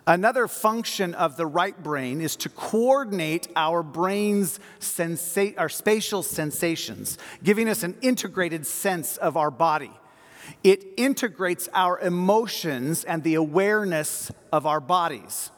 Another 0.07 0.49
function 0.49 1.15
of 1.15 1.37
the 1.37 1.47
right 1.47 1.81
brain 1.81 2.21
is 2.21 2.35
to 2.37 2.49
coordinate 2.49 3.47
our 3.55 3.85
brain's 3.85 4.59
sensa- 4.81 5.55
our 5.57 5.69
spatial 5.69 6.25
sensations, 6.25 7.19
giving 7.45 7.69
us 7.69 7.85
an 7.85 7.97
integrated 8.03 8.67
sense 8.67 9.17
of 9.17 9.37
our 9.37 9.51
body. 9.53 9.93
It 10.65 10.85
integrates 10.97 11.69
our 11.73 12.01
emotions 12.01 13.05
and 13.05 13.23
the 13.23 13.37
awareness 13.37 14.33
of 14.53 14.67
our 14.67 14.81
bodies. 14.81 15.53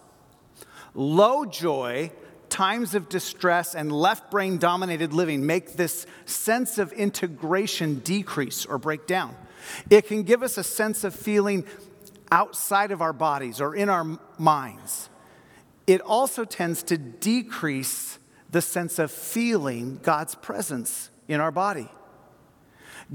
Low 0.92 1.46
joy, 1.46 2.12
times 2.50 2.94
of 2.94 3.08
distress, 3.08 3.74
and 3.74 3.90
left 3.90 4.30
brain 4.30 4.58
dominated 4.58 5.14
living 5.14 5.46
make 5.46 5.72
this 5.72 6.06
sense 6.26 6.76
of 6.76 6.92
integration 6.92 8.00
decrease 8.00 8.66
or 8.66 8.76
break 8.76 9.06
down. 9.06 9.34
It 9.90 10.06
can 10.06 10.22
give 10.22 10.42
us 10.42 10.58
a 10.58 10.64
sense 10.64 11.04
of 11.04 11.14
feeling 11.14 11.64
outside 12.30 12.90
of 12.90 13.00
our 13.00 13.12
bodies 13.12 13.60
or 13.60 13.74
in 13.74 13.88
our 13.88 14.18
minds. 14.38 15.08
It 15.86 16.00
also 16.00 16.44
tends 16.44 16.82
to 16.84 16.98
decrease 16.98 18.18
the 18.50 18.62
sense 18.62 18.98
of 18.98 19.10
feeling 19.10 19.98
God's 20.02 20.34
presence 20.34 21.10
in 21.28 21.40
our 21.40 21.50
body. 21.50 21.88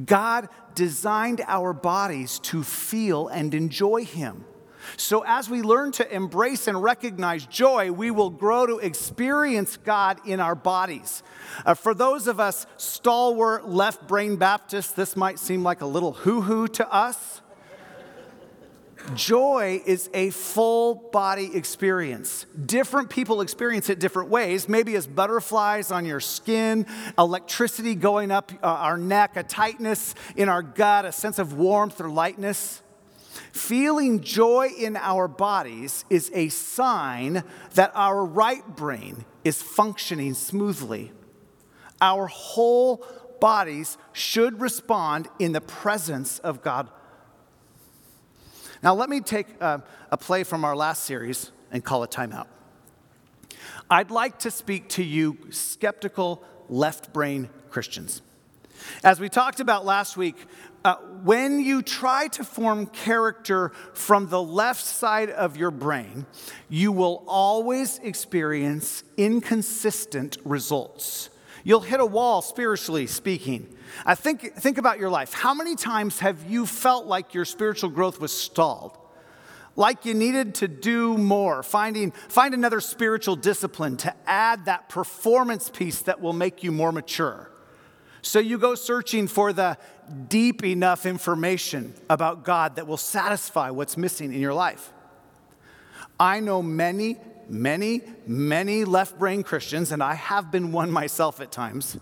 God 0.05 0.49
designed 0.75 1.41
our 1.47 1.73
bodies 1.73 2.39
to 2.39 2.63
feel 2.63 3.27
and 3.27 3.53
enjoy 3.53 4.05
Him. 4.05 4.45
So, 4.97 5.23
as 5.25 5.49
we 5.49 5.61
learn 5.61 5.91
to 5.93 6.13
embrace 6.13 6.67
and 6.67 6.81
recognize 6.81 7.45
joy, 7.45 7.91
we 7.91 8.11
will 8.11 8.29
grow 8.29 8.65
to 8.65 8.79
experience 8.79 9.77
God 9.77 10.19
in 10.25 10.39
our 10.39 10.55
bodies. 10.55 11.21
Uh, 11.65 11.73
for 11.73 11.93
those 11.93 12.27
of 12.27 12.39
us 12.39 12.65
stalwart 12.77 13.67
left 13.67 14.07
brain 14.07 14.37
Baptists, 14.37 14.93
this 14.93 15.15
might 15.15 15.37
seem 15.37 15.63
like 15.63 15.81
a 15.81 15.85
little 15.85 16.13
hoo 16.13 16.41
hoo 16.41 16.67
to 16.69 16.91
us. 16.93 17.38
Joy 19.15 19.81
is 19.85 20.09
a 20.13 20.29
full 20.29 20.95
body 21.11 21.55
experience. 21.55 22.45
Different 22.65 23.09
people 23.09 23.41
experience 23.41 23.89
it 23.89 23.99
different 23.99 24.29
ways, 24.29 24.69
maybe 24.69 24.95
as 24.95 25.07
butterflies 25.07 25.91
on 25.91 26.05
your 26.05 26.19
skin, 26.19 26.85
electricity 27.17 27.95
going 27.95 28.31
up 28.31 28.51
uh, 28.61 28.67
our 28.67 28.97
neck, 28.97 29.37
a 29.37 29.43
tightness 29.43 30.15
in 30.35 30.49
our 30.49 30.61
gut, 30.61 31.05
a 31.05 31.11
sense 31.11 31.39
of 31.39 31.53
warmth 31.53 31.99
or 32.01 32.09
lightness. 32.09 32.81
Feeling 33.51 34.21
joy 34.21 34.69
in 34.77 34.95
our 34.97 35.27
bodies 35.27 36.05
is 36.09 36.31
a 36.33 36.49
sign 36.49 37.43
that 37.75 37.91
our 37.95 38.25
right 38.25 38.65
brain 38.75 39.25
is 39.43 39.61
functioning 39.61 40.33
smoothly. 40.33 41.11
Our 42.01 42.27
whole 42.27 43.05
bodies 43.39 43.97
should 44.13 44.59
respond 44.61 45.27
in 45.39 45.53
the 45.53 45.61
presence 45.61 46.39
of 46.39 46.61
God 46.61 46.89
now, 48.81 48.95
let 48.95 49.09
me 49.09 49.19
take 49.19 49.47
a, 49.59 49.83
a 50.11 50.17
play 50.17 50.43
from 50.43 50.63
our 50.63 50.75
last 50.75 51.03
series 51.03 51.51
and 51.71 51.83
call 51.83 52.03
a 52.03 52.07
timeout. 52.07 52.47
I'd 53.89 54.11
like 54.11 54.39
to 54.39 54.51
speak 54.51 54.89
to 54.89 55.03
you, 55.03 55.37
skeptical 55.49 56.43
left 56.69 57.11
brain 57.11 57.49
Christians. 57.69 58.21
As 59.03 59.19
we 59.19 59.27
talked 59.27 59.59
about 59.59 59.85
last 59.85 60.15
week, 60.15 60.37
uh, 60.85 60.95
when 61.23 61.59
you 61.59 61.81
try 61.81 62.27
to 62.29 62.43
form 62.43 62.85
character 62.85 63.69
from 63.93 64.29
the 64.29 64.41
left 64.41 64.83
side 64.83 65.29
of 65.29 65.57
your 65.57 65.71
brain, 65.71 66.25
you 66.69 66.91
will 66.91 67.23
always 67.27 67.99
experience 67.99 69.03
inconsistent 69.17 70.37
results. 70.45 71.29
You'll 71.63 71.81
hit 71.81 71.99
a 71.99 72.05
wall, 72.05 72.41
spiritually 72.41 73.07
speaking. 73.07 73.75
I 74.05 74.15
think, 74.15 74.53
think 74.55 74.77
about 74.77 74.99
your 74.99 75.09
life. 75.09 75.33
How 75.33 75.53
many 75.53 75.75
times 75.75 76.19
have 76.19 76.49
you 76.49 76.65
felt 76.65 77.05
like 77.05 77.33
your 77.33 77.45
spiritual 77.45 77.89
growth 77.89 78.19
was 78.19 78.31
stalled? 78.31 78.97
Like 79.75 80.05
you 80.05 80.13
needed 80.13 80.55
to 80.55 80.67
do 80.67 81.17
more, 81.17 81.63
finding, 81.63 82.11
find 82.11 82.53
another 82.53 82.81
spiritual 82.81 83.35
discipline 83.35 83.97
to 83.97 84.13
add 84.27 84.65
that 84.65 84.89
performance 84.89 85.69
piece 85.69 86.01
that 86.03 86.21
will 86.21 86.33
make 86.33 86.63
you 86.63 86.71
more 86.71 86.91
mature. 86.91 87.49
So 88.21 88.39
you 88.39 88.57
go 88.57 88.75
searching 88.75 89.27
for 89.27 89.53
the 89.53 89.77
deep 90.27 90.65
enough 90.65 91.05
information 91.05 91.93
about 92.09 92.43
God 92.43 92.75
that 92.75 92.87
will 92.87 92.97
satisfy 92.97 93.69
what's 93.69 93.95
missing 93.95 94.33
in 94.33 94.41
your 94.41 94.53
life. 94.53 94.91
I 96.19 96.41
know 96.41 96.61
many, 96.61 97.17
many, 97.49 98.01
many 98.25 98.85
left 98.85 99.17
brain 99.17 99.43
Christians, 99.43 99.91
and 99.91 100.01
I 100.03 100.15
have 100.15 100.51
been 100.51 100.71
one 100.71 100.91
myself 100.91 101.41
at 101.41 101.51
times, 101.51 101.97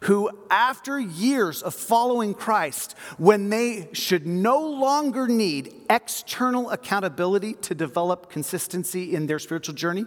who, 0.00 0.30
after 0.50 0.98
years 0.98 1.62
of 1.62 1.74
following 1.74 2.34
Christ, 2.34 2.96
when 3.18 3.50
they 3.50 3.88
should 3.92 4.26
no 4.26 4.60
longer 4.60 5.28
need 5.28 5.74
external 5.90 6.70
accountability 6.70 7.54
to 7.54 7.74
develop 7.74 8.30
consistency 8.30 9.14
in 9.14 9.26
their 9.26 9.38
spiritual 9.38 9.74
journey, 9.74 10.06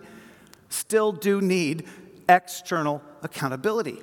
still 0.70 1.12
do 1.12 1.42
need 1.42 1.86
external 2.30 3.02
accountability. 3.24 4.00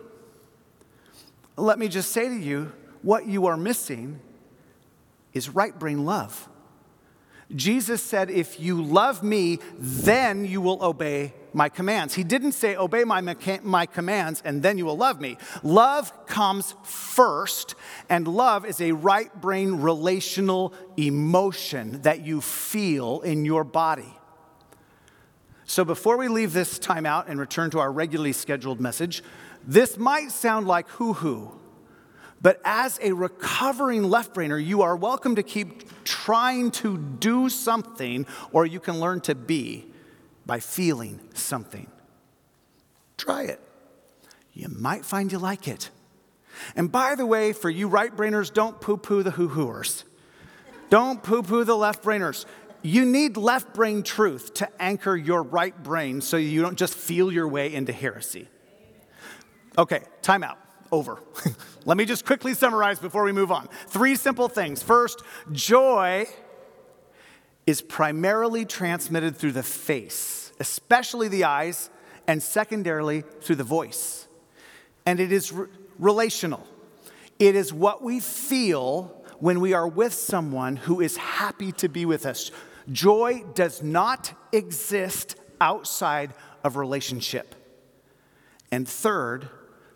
Let 1.56 1.78
me 1.78 1.88
just 1.88 2.10
say 2.10 2.28
to 2.28 2.36
you 2.36 2.72
what 3.02 3.26
you 3.26 3.46
are 3.46 3.56
missing 3.56 4.20
is 5.32 5.48
right 5.48 5.78
brain 5.78 6.04
love. 6.04 6.48
Jesus 7.54 8.02
said, 8.02 8.30
If 8.30 8.58
you 8.58 8.82
love 8.82 9.22
me, 9.22 9.58
then 9.78 10.44
you 10.44 10.60
will 10.60 10.82
obey 10.82 11.34
my 11.52 11.68
commands. 11.68 12.14
He 12.14 12.24
didn't 12.24 12.52
say, 12.52 12.76
Obey 12.76 13.04
my, 13.04 13.20
my 13.62 13.86
commands 13.86 14.42
and 14.44 14.62
then 14.62 14.78
you 14.78 14.86
will 14.86 14.96
love 14.96 15.20
me. 15.20 15.36
Love 15.62 16.26
comes 16.26 16.74
first, 16.82 17.74
and 18.08 18.26
love 18.26 18.64
is 18.64 18.80
a 18.80 18.92
right 18.92 19.32
brain 19.40 19.76
relational 19.76 20.72
emotion 20.96 22.02
that 22.02 22.24
you 22.24 22.40
feel 22.40 23.20
in 23.20 23.44
your 23.44 23.64
body. 23.64 24.14
So 25.66 25.84
before 25.84 26.16
we 26.16 26.28
leave 26.28 26.52
this 26.52 26.78
time 26.78 27.06
out 27.06 27.28
and 27.28 27.40
return 27.40 27.70
to 27.70 27.78
our 27.78 27.90
regularly 27.90 28.32
scheduled 28.32 28.80
message, 28.80 29.22
this 29.66 29.96
might 29.96 30.30
sound 30.30 30.66
like 30.66 30.88
hoo 30.88 31.14
hoo 31.14 31.58
but 32.44 32.60
as 32.62 33.00
a 33.02 33.12
recovering 33.12 34.02
left 34.02 34.34
brainer, 34.34 34.62
you 34.62 34.82
are 34.82 34.94
welcome 34.94 35.36
to 35.36 35.42
keep 35.42 36.04
trying 36.04 36.70
to 36.72 36.98
do 36.98 37.48
something, 37.48 38.26
or 38.52 38.66
you 38.66 38.80
can 38.80 39.00
learn 39.00 39.22
to 39.22 39.34
be 39.34 39.86
by 40.44 40.60
feeling 40.60 41.20
something. 41.32 41.86
Try 43.16 43.44
it. 43.44 43.62
You 44.52 44.68
might 44.68 45.06
find 45.06 45.32
you 45.32 45.38
like 45.38 45.66
it. 45.66 45.88
And 46.76 46.92
by 46.92 47.14
the 47.14 47.24
way, 47.24 47.54
for 47.54 47.70
you 47.70 47.88
right 47.88 48.14
brainers, 48.14 48.52
don't 48.52 48.78
poo 48.78 48.98
poo 48.98 49.22
the 49.22 49.30
hoo 49.30 49.48
hooers. 49.48 50.04
Don't 50.90 51.22
poo 51.22 51.42
poo 51.42 51.64
the 51.64 51.74
left 51.74 52.04
brainers. 52.04 52.44
You 52.82 53.06
need 53.06 53.38
left 53.38 53.72
brain 53.72 54.02
truth 54.02 54.52
to 54.54 54.68
anchor 54.78 55.16
your 55.16 55.42
right 55.42 55.82
brain 55.82 56.20
so 56.20 56.36
you 56.36 56.60
don't 56.60 56.76
just 56.76 56.94
feel 56.94 57.32
your 57.32 57.48
way 57.48 57.72
into 57.72 57.94
heresy. 57.94 58.48
Okay, 59.78 60.02
time 60.20 60.42
out 60.42 60.58
over. 60.94 61.20
Let 61.84 61.96
me 61.96 62.04
just 62.04 62.24
quickly 62.24 62.54
summarize 62.54 62.98
before 62.98 63.24
we 63.24 63.32
move 63.32 63.52
on. 63.52 63.68
Three 63.88 64.16
simple 64.16 64.48
things. 64.48 64.82
First, 64.82 65.22
joy 65.52 66.26
is 67.66 67.82
primarily 67.82 68.64
transmitted 68.64 69.36
through 69.36 69.52
the 69.52 69.62
face, 69.62 70.52
especially 70.60 71.28
the 71.28 71.44
eyes, 71.44 71.90
and 72.26 72.42
secondarily 72.42 73.22
through 73.40 73.56
the 73.56 73.64
voice. 73.64 74.26
And 75.04 75.20
it 75.20 75.32
is 75.32 75.52
re- 75.52 75.66
relational. 75.98 76.66
It 77.38 77.56
is 77.56 77.72
what 77.72 78.02
we 78.02 78.20
feel 78.20 79.22
when 79.40 79.60
we 79.60 79.72
are 79.74 79.88
with 79.88 80.14
someone 80.14 80.76
who 80.76 81.00
is 81.00 81.16
happy 81.16 81.72
to 81.72 81.88
be 81.88 82.06
with 82.06 82.24
us. 82.24 82.50
Joy 82.90 83.44
does 83.54 83.82
not 83.82 84.32
exist 84.52 85.36
outside 85.60 86.32
of 86.62 86.76
relationship. 86.76 87.54
And 88.70 88.88
third, 88.88 89.48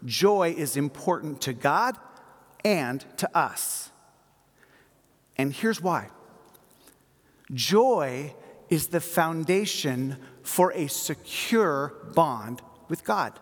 joy 0.04 0.54
is 0.56 0.76
important 0.76 1.40
to 1.42 1.52
God 1.52 1.96
and 2.64 3.04
to 3.18 3.36
us. 3.36 3.90
And 5.36 5.52
here's 5.52 5.80
why 5.80 6.10
joy 7.54 8.34
is 8.68 8.88
the 8.88 9.00
foundation 9.00 10.16
for 10.42 10.72
a 10.72 10.86
secure 10.88 11.94
bond 12.14 12.60
with 12.88 13.04
God. 13.04 13.38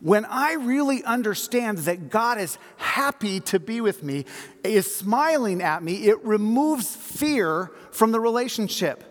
When 0.00 0.24
I 0.26 0.54
really 0.54 1.02
understand 1.04 1.78
that 1.78 2.10
God 2.10 2.38
is 2.38 2.58
happy 2.76 3.40
to 3.40 3.58
be 3.58 3.80
with 3.80 4.02
me, 4.02 4.26
is 4.62 4.94
smiling 4.94 5.62
at 5.62 5.82
me, 5.82 6.08
it 6.08 6.22
removes 6.24 6.94
fear 6.94 7.70
from 7.92 8.12
the 8.12 8.20
relationship. 8.20 9.04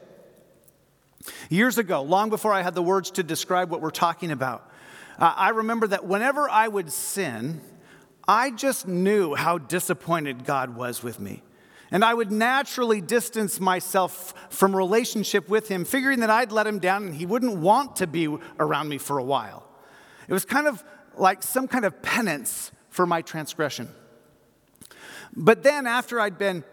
Years 1.50 1.80
ago, 1.80 2.04
long 2.04 2.30
before 2.30 2.54
I 2.54 2.62
had 2.62 2.76
the 2.76 2.84
words 2.84 3.12
to 3.12 3.24
describe 3.24 3.72
what 3.72 3.82
we're 3.82 3.90
talking 3.90 4.30
about, 4.30 4.70
uh, 5.20 5.34
I 5.36 5.50
remember 5.50 5.88
that 5.88 6.06
whenever 6.06 6.50
I 6.50 6.68
would 6.68 6.92
sin, 6.92 7.62
I 8.28 8.52
just 8.52 8.88
knew 8.88 9.36
how 9.36 9.58
disappointed 9.58 10.46
God 10.46 10.76
was 10.76 11.04
with 11.04 11.20
me. 11.20 11.44
And 11.92 12.04
I 12.04 12.14
would 12.14 12.32
naturally 12.32 13.00
distance 13.00 13.60
myself 13.60 14.34
from 14.50 14.76
relationship 14.76 15.48
with 15.48 15.68
him, 15.68 15.86
figuring 15.86 16.22
that 16.22 16.30
I'd 16.30 16.52
let 16.52 16.66
him 16.66 16.80
down 16.80 17.06
and 17.06 17.16
he 17.16 17.26
wouldn't 17.26 17.58
want 17.58 17.98
to 17.98 18.08
be 18.08 18.36
around 18.60 18.90
me 18.90 18.98
for 18.98 19.18
a 19.18 19.24
while. 19.24 19.68
It 20.28 20.34
was 20.34 20.46
kind 20.46 20.68
of 20.68 20.84
like 21.16 21.44
some 21.44 21.68
kind 21.68 21.86
of 21.86 22.02
penance 22.02 22.72
for 22.90 23.06
my 23.06 23.22
transgression. 23.22 23.90
But 25.36 25.64
then, 25.64 25.86
after 25.86 26.20
I'd 26.20 26.38
been 26.38 26.64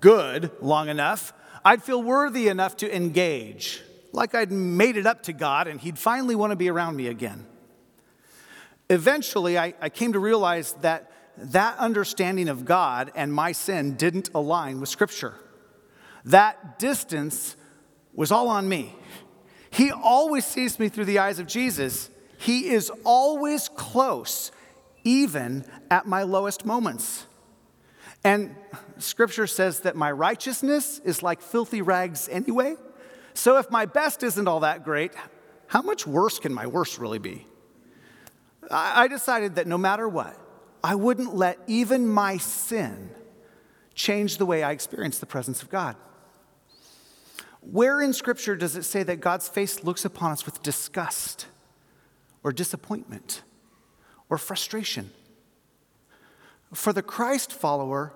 good 0.00 0.50
long 0.60 0.88
enough, 0.88 1.32
I'd 1.64 1.82
feel 1.82 2.02
worthy 2.02 2.48
enough 2.48 2.76
to 2.78 2.94
engage, 2.94 3.82
like 4.12 4.34
I'd 4.34 4.52
made 4.52 4.96
it 4.96 5.06
up 5.06 5.22
to 5.24 5.32
God 5.32 5.66
and 5.66 5.80
He'd 5.80 5.98
finally 5.98 6.34
want 6.34 6.52
to 6.52 6.56
be 6.56 6.68
around 6.68 6.96
me 6.96 7.08
again. 7.08 7.46
Eventually, 8.94 9.58
I, 9.58 9.74
I 9.80 9.88
came 9.88 10.12
to 10.12 10.20
realize 10.20 10.74
that 10.82 11.10
that 11.36 11.76
understanding 11.78 12.48
of 12.48 12.64
God 12.64 13.10
and 13.16 13.34
my 13.34 13.50
sin 13.50 13.96
didn't 13.96 14.30
align 14.32 14.78
with 14.78 14.88
Scripture. 14.88 15.34
That 16.24 16.78
distance 16.78 17.56
was 18.12 18.30
all 18.30 18.48
on 18.48 18.68
me. 18.68 18.94
He 19.70 19.90
always 19.90 20.46
sees 20.46 20.78
me 20.78 20.88
through 20.88 21.06
the 21.06 21.18
eyes 21.18 21.40
of 21.40 21.48
Jesus. 21.48 22.08
He 22.38 22.70
is 22.70 22.92
always 23.02 23.68
close, 23.68 24.52
even 25.02 25.64
at 25.90 26.06
my 26.06 26.22
lowest 26.22 26.64
moments. 26.64 27.26
And 28.22 28.54
scripture 28.98 29.48
says 29.48 29.80
that 29.80 29.96
my 29.96 30.12
righteousness 30.12 31.00
is 31.04 31.20
like 31.20 31.42
filthy 31.42 31.82
rags 31.82 32.28
anyway. 32.28 32.76
So 33.34 33.58
if 33.58 33.68
my 33.72 33.86
best 33.86 34.22
isn't 34.22 34.46
all 34.46 34.60
that 34.60 34.84
great, 34.84 35.12
how 35.66 35.82
much 35.82 36.06
worse 36.06 36.38
can 36.38 36.54
my 36.54 36.68
worst 36.68 36.98
really 36.98 37.18
be? 37.18 37.44
I 38.70 39.08
decided 39.08 39.56
that 39.56 39.66
no 39.66 39.78
matter 39.78 40.08
what, 40.08 40.38
I 40.82 40.94
wouldn't 40.94 41.34
let 41.34 41.58
even 41.66 42.06
my 42.06 42.36
sin 42.36 43.10
change 43.94 44.38
the 44.38 44.46
way 44.46 44.62
I 44.62 44.72
experience 44.72 45.18
the 45.18 45.26
presence 45.26 45.62
of 45.62 45.70
God. 45.70 45.96
Where 47.60 48.02
in 48.02 48.12
Scripture 48.12 48.56
does 48.56 48.76
it 48.76 48.82
say 48.82 49.02
that 49.04 49.20
God's 49.20 49.48
face 49.48 49.82
looks 49.82 50.04
upon 50.04 50.32
us 50.32 50.44
with 50.44 50.62
disgust 50.62 51.46
or 52.42 52.52
disappointment 52.52 53.42
or 54.28 54.36
frustration? 54.36 55.10
For 56.74 56.92
the 56.92 57.02
Christ 57.02 57.52
follower, 57.52 58.12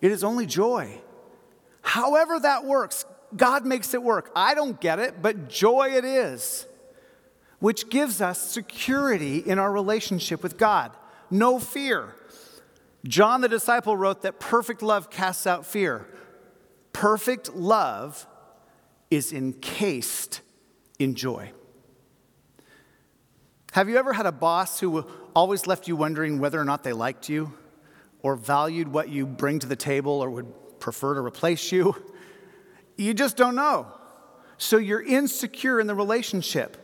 it 0.00 0.10
is 0.10 0.24
only 0.24 0.46
joy. 0.46 1.00
However, 1.82 2.40
that 2.40 2.64
works, 2.64 3.04
God 3.36 3.66
makes 3.66 3.92
it 3.92 4.02
work. 4.02 4.30
I 4.34 4.54
don't 4.54 4.80
get 4.80 4.98
it, 4.98 5.20
but 5.20 5.48
joy 5.48 5.90
it 5.94 6.04
is, 6.04 6.66
which 7.58 7.88
gives 7.88 8.20
us 8.20 8.40
security 8.40 9.38
in 9.38 9.58
our 9.58 9.72
relationship 9.72 10.42
with 10.42 10.58
God 10.58 10.92
no 11.30 11.58
fear. 11.58 12.14
John 13.06 13.40
the 13.40 13.48
disciple 13.48 13.96
wrote 13.96 14.22
that 14.22 14.40
perfect 14.40 14.82
love 14.82 15.10
casts 15.10 15.46
out 15.46 15.66
fear. 15.66 16.06
Perfect 16.92 17.54
love 17.54 18.26
is 19.10 19.32
encased 19.32 20.40
in 20.98 21.14
joy. 21.14 21.52
Have 23.72 23.88
you 23.88 23.96
ever 23.96 24.12
had 24.12 24.26
a 24.26 24.32
boss 24.32 24.80
who 24.80 25.06
always 25.34 25.66
left 25.66 25.86
you 25.86 25.96
wondering 25.96 26.38
whether 26.38 26.60
or 26.60 26.64
not 26.64 26.82
they 26.82 26.94
liked 26.94 27.28
you 27.28 27.52
or 28.22 28.34
valued 28.34 28.88
what 28.88 29.10
you 29.10 29.26
bring 29.26 29.58
to 29.58 29.66
the 29.66 29.76
table 29.76 30.12
or 30.12 30.30
would 30.30 30.80
prefer 30.80 31.14
to 31.14 31.20
replace 31.20 31.70
you? 31.70 31.94
You 32.96 33.12
just 33.12 33.36
don't 33.36 33.54
know. 33.54 33.86
So 34.56 34.78
you're 34.78 35.02
insecure 35.02 35.78
in 35.78 35.86
the 35.86 35.94
relationship, 35.94 36.78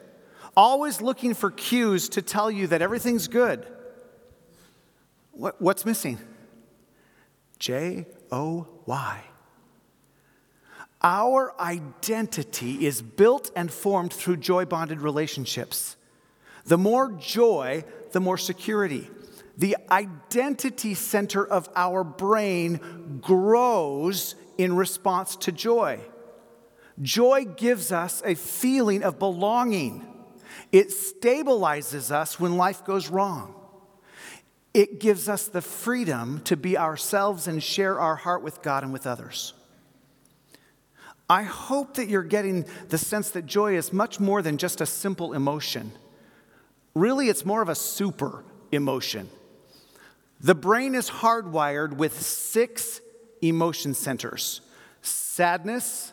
always 0.57 1.01
looking 1.01 1.35
for 1.35 1.51
cues 1.51 2.09
to 2.11 2.23
tell 2.23 2.51
you 2.51 2.67
that 2.69 2.83
everything's 2.83 3.29
good. 3.29 3.67
What, 5.33 5.61
what's 5.61 5.87
missing? 5.87 6.19
J 7.59 8.07
O 8.31 8.67
Y. 8.87 9.23
Our 11.03 11.59
identity 11.61 12.87
is 12.87 13.03
built 13.03 13.51
and 13.57 13.71
formed 13.71 14.13
through 14.13 14.37
joy 14.37 14.65
bonded 14.67 15.01
relationships. 15.01 15.97
The 16.65 16.79
more 16.79 17.11
joy, 17.13 17.85
the 18.13 18.21
more 18.21 18.39
security. 18.39 19.11
The 19.57 19.77
identity 19.91 20.95
center 20.95 21.45
of 21.45 21.69
our 21.75 22.05
brain 22.05 23.19
grows 23.21 24.35
in 24.59 24.77
response 24.77 25.35
to 25.37 25.53
joy. 25.53 26.01
Joy 27.01 27.47
gives 27.47 27.91
us 27.91 28.23
a 28.25 28.35
feeling 28.35 29.03
of 29.03 29.19
belonging, 29.19 30.07
it 30.71 30.89
stabilizes 30.89 32.11
us 32.11 32.41
when 32.41 32.57
life 32.57 32.85
goes 32.85 33.09
wrong. 33.09 33.55
It 34.75 35.01
gives 35.01 35.29
us 35.29 35.49
the 35.49 35.61
freedom 35.61 36.41
to 36.45 36.57
be 36.57 36.79
ourselves 36.79 37.47
and 37.47 37.63
share 37.63 38.01
our 38.01 38.17
heart 38.17 38.43
with 38.43 38.63
God 38.63 38.83
and 38.83 38.93
with 38.93 39.07
others. 39.07 39.53
I 41.29 41.43
hope 41.43 41.95
that 41.95 42.09
you're 42.09 42.23
getting 42.23 42.67
the 42.89 42.99
sense 42.99 43.31
that 43.31 43.47
joy 43.47 43.77
is 43.77 43.93
much 43.93 44.21
more 44.21 44.43
than 44.43 44.59
just 44.59 44.81
a 44.81 44.87
simple 44.87 45.33
emotion. 45.33 45.93
Really, 46.95 47.29
it's 47.29 47.45
more 47.45 47.63
of 47.63 47.69
a 47.69 47.75
super 47.75 48.45
emotion. 48.71 49.31
The 50.41 50.55
brain 50.55 50.95
is 50.95 51.09
hardwired 51.09 51.95
with 51.95 52.21
six 52.21 53.01
emotion 53.41 53.95
centers 53.95 54.61
sadness, 55.01 56.13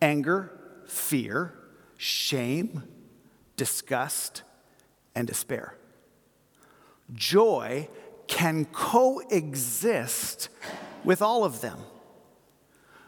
anger, 0.00 0.52
fear, 0.86 1.54
shame, 1.96 2.82
disgust, 3.58 4.42
and 5.14 5.26
despair 5.26 5.74
joy 7.14 7.88
can 8.26 8.66
coexist 8.66 10.48
with 11.04 11.22
all 11.22 11.44
of 11.44 11.60
them, 11.60 11.78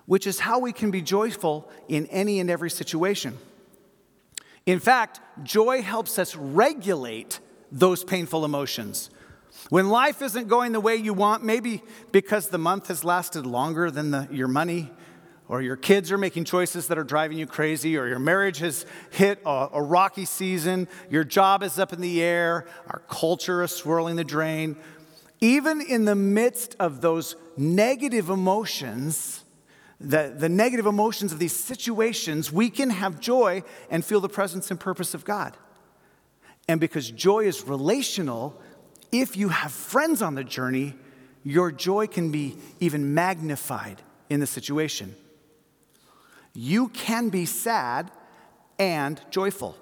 which 0.06 0.26
is 0.26 0.40
how 0.40 0.58
we 0.58 0.72
can 0.72 0.90
be 0.90 1.02
joyful 1.02 1.70
in 1.88 2.06
any 2.06 2.40
and 2.40 2.50
every 2.50 2.70
situation. 2.70 3.36
In 4.66 4.80
fact, 4.80 5.20
joy 5.42 5.82
helps 5.82 6.18
us 6.18 6.34
regulate 6.36 7.40
those 7.70 8.04
painful 8.04 8.44
emotions. 8.44 9.10
When 9.68 9.88
life 9.88 10.22
isn't 10.22 10.48
going 10.48 10.72
the 10.72 10.80
way 10.80 10.96
you 10.96 11.12
want, 11.12 11.44
maybe 11.44 11.82
because 12.12 12.48
the 12.48 12.58
month 12.58 12.88
has 12.88 13.04
lasted 13.04 13.46
longer 13.46 13.90
than 13.90 14.10
the, 14.10 14.28
your 14.30 14.48
money 14.48 14.90
or 15.50 15.60
your 15.60 15.74
kids 15.74 16.12
are 16.12 16.16
making 16.16 16.44
choices 16.44 16.86
that 16.86 16.96
are 16.96 17.02
driving 17.02 17.36
you 17.36 17.44
crazy, 17.44 17.98
or 17.98 18.06
your 18.06 18.20
marriage 18.20 18.58
has 18.58 18.86
hit 19.10 19.40
a, 19.44 19.68
a, 19.72 19.82
rocky 19.82 20.24
season, 20.24 20.86
your 21.10 21.24
job 21.24 21.64
is 21.64 21.76
up 21.76 21.92
in 21.92 22.00
the 22.00 22.22
air, 22.22 22.68
our 22.86 23.02
culture 23.08 23.60
is 23.64 23.72
swirling 23.72 24.14
the 24.14 24.22
drain. 24.22 24.76
Even 25.40 25.80
in 25.80 26.04
the 26.04 26.14
midst 26.14 26.76
of 26.78 27.00
those 27.00 27.34
negative 27.56 28.30
emotions, 28.30 29.42
the, 29.98 30.32
the 30.38 30.48
negative 30.48 30.86
emotions 30.86 31.32
of 31.32 31.40
these 31.40 31.56
situations, 31.56 32.52
we 32.52 32.70
can 32.70 32.88
have 32.90 33.18
joy 33.18 33.64
and 33.90 34.04
feel 34.04 34.20
the 34.20 34.28
presence 34.28 34.70
and 34.70 34.78
purpose 34.78 35.14
of 35.14 35.24
God. 35.24 35.56
And 36.68 36.78
because 36.78 37.10
joy 37.10 37.40
is 37.40 37.64
relational, 37.64 38.62
if 39.10 39.36
you 39.36 39.48
have 39.48 39.72
friends 39.72 40.22
on 40.22 40.36
the 40.36 40.44
journey, 40.44 40.94
your 41.42 41.72
joy 41.72 42.06
can 42.06 42.30
be 42.30 42.56
even 42.78 43.14
magnified 43.14 44.00
in 44.28 44.38
the 44.38 44.46
situation 44.46 45.16
you 46.52 46.88
can 46.88 47.28
be 47.28 47.46
sad 47.46 48.10
and 48.78 49.20
joyful, 49.30 49.76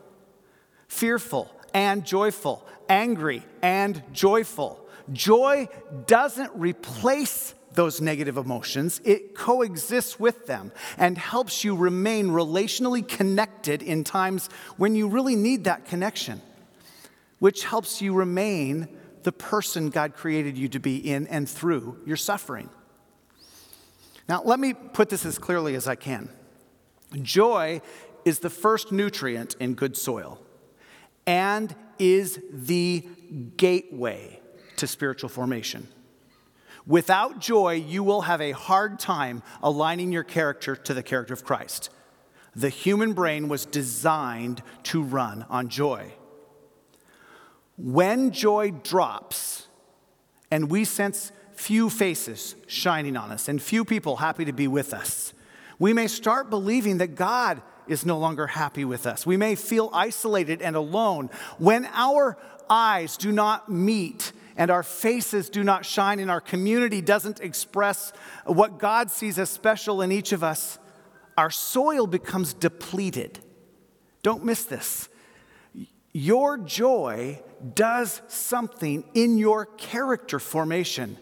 fearful 0.88 1.50
and 1.72 2.04
joyful, 2.04 2.66
angry 2.88 3.42
and 3.62 4.02
joyful. 4.12 4.85
Joy 5.12 5.68
doesn't 6.07 6.50
replace 6.54 7.54
those 7.74 8.00
negative 8.00 8.37
emotions, 8.37 9.00
it 9.04 9.37
coexists 9.37 10.18
with 10.18 10.46
them 10.46 10.72
and 10.96 11.16
helps 11.16 11.62
you 11.62 11.76
remain 11.76 12.28
relationally 12.28 13.07
connected 13.07 13.83
in 13.83 14.02
times 14.02 14.48
when 14.76 14.96
you 14.96 15.07
really 15.07 15.37
need 15.37 15.64
that 15.64 15.85
connection, 15.85 16.40
which 17.38 17.64
helps 17.64 18.02
you 18.02 18.14
remain 18.14 18.88
the 19.22 19.31
person 19.31 19.90
God 19.90 20.14
created 20.14 20.59
you 20.59 20.68
to 20.70 20.81
be 20.81 20.96
in 20.96 21.26
and 21.28 21.48
through 21.48 21.98
your 22.04 22.16
suffering. 22.16 22.68
Now, 24.28 24.42
let 24.42 24.59
me 24.59 24.74
put 24.74 25.09
this 25.09 25.24
as 25.24 25.38
clearly 25.38 25.74
as 25.74 25.87
I 25.87 25.94
can. 25.94 26.31
Joy 27.23 27.81
is 28.25 28.40
the 28.40 28.51
first 28.51 28.92
nutrient 28.92 29.55
in 29.59 29.75
good 29.75 29.97
soil 29.97 30.40
and 31.27 31.75
is 31.99 32.40
the 32.53 33.07
gateway 33.57 34.40
to 34.77 34.87
spiritual 34.87 35.29
formation. 35.29 35.88
Without 36.87 37.38
joy, 37.38 37.75
you 37.75 38.03
will 38.03 38.23
have 38.23 38.40
a 38.40 38.53
hard 38.53 38.99
time 38.99 39.42
aligning 39.62 40.11
your 40.11 40.25
character 40.25 40.75
to 40.75 40.94
the 40.94 41.03
character 41.03 41.35
of 41.35 41.44
Christ. 41.44 41.90
The 42.57 42.71
human 42.71 43.12
brain 43.12 43.49
was 43.49 43.66
designed 43.66 44.62
to 44.85 45.03
run 45.03 45.44
on 45.51 45.68
joy. 45.68 46.12
When 47.77 48.33
joy 48.33 48.71
drops 48.71 49.68
and 50.51 50.71
we 50.71 50.85
sense 50.85 51.31
few 51.53 51.90
faces 51.90 52.55
shining 52.66 53.16
on 53.16 53.31
us 53.31 53.49
and 53.49 53.61
few 53.61 53.85
people 53.85 54.16
happy 54.16 54.44
to 54.47 54.53
be 54.53 54.66
with 54.66 54.94
us, 54.94 55.35
we 55.79 55.93
may 55.93 56.07
start 56.07 56.51
believing 56.51 56.99
that 56.99 57.14
God 57.14 57.62
is 57.87 58.05
no 58.05 58.19
longer 58.19 58.47
happy 58.47 58.85
with 58.85 59.07
us. 59.07 59.25
We 59.25 59.37
may 59.37 59.55
feel 59.55 59.91
isolated 59.93 60.61
and 60.61 60.77
alone. 60.77 61.31
When 61.59 61.87
our 61.93 62.37
eyes 62.69 63.17
do 63.17 63.33
not 63.33 63.71
meet 63.71 64.33
and 64.57 64.71
our 64.71 64.83
faces 64.83 65.49
do 65.49 65.64
not 65.64 65.87
shine 65.87 66.19
and 66.19 66.31
our 66.31 66.41
community 66.41 67.01
doesn't 67.01 67.41
express 67.41 68.12
what 68.45 68.79
God 68.79 69.11
sees 69.11 69.38
as 69.38 69.49
special 69.49 70.03
in 70.03 70.12
each 70.12 70.33
of 70.33 70.45
us, 70.45 70.79
our 71.37 71.51
soil 71.51 72.07
becomes 72.07 72.53
depleted. 72.53 73.38
Don't 74.23 74.45
miss 74.45 74.64
this. 74.64 75.09
Your 76.12 76.59
joy 76.59 77.41
does 77.75 78.21
something 78.27 79.05
in 79.14 79.38
your 79.38 79.67
character 79.67 80.41
formation, 80.41 81.17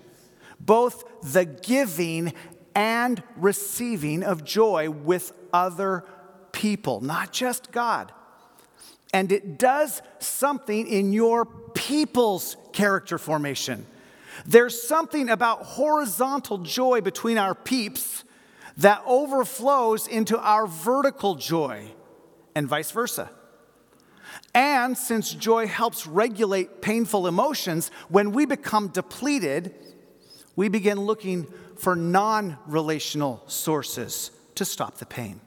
both 0.59 1.05
the 1.33 1.45
giving 1.45 2.33
and 2.77 3.23
receiving 3.37 4.23
of 4.23 4.45
joy 4.45 4.91
with 4.91 5.33
other 5.51 6.05
people, 6.53 7.01
not 7.01 7.33
just 7.33 7.73
God. 7.73 8.13
And 9.15 9.33
it 9.33 9.59
does 9.59 10.03
something 10.19 10.87
in 10.87 11.15
your 11.15 11.47
people's 11.47 12.59
character 12.75 13.17
formation. 13.17 13.87
There's 14.45 14.81
something 14.81 15.31
about 15.31 15.63
horizontal 15.63 16.59
joy 16.59 17.01
between 17.01 17.39
our 17.39 17.55
peeps 17.55 18.25
that 18.77 19.03
overflows 19.07 20.07
into 20.07 20.39
our 20.39 20.67
vertical 20.67 21.35
joy, 21.35 21.87
and 22.55 22.69
vice 22.69 22.91
versa. 22.91 23.31
And 24.55 24.99
since 24.99 25.33
joy 25.33 25.67
helps 25.67 26.07
regulate 26.07 26.83
painful 26.83 27.27
emotions, 27.27 27.91
when 28.11 28.33
we 28.33 28.45
become 28.45 28.89
depleted, 28.89 29.75
we 30.57 30.69
begin 30.69 31.01
looking 31.01 31.47
for 31.77 31.97
non 31.97 32.59
relational 32.67 33.43
sources 33.47 34.31
to 34.55 34.65
stop 34.65 34.99
the 34.99 35.07
pain. 35.07 35.41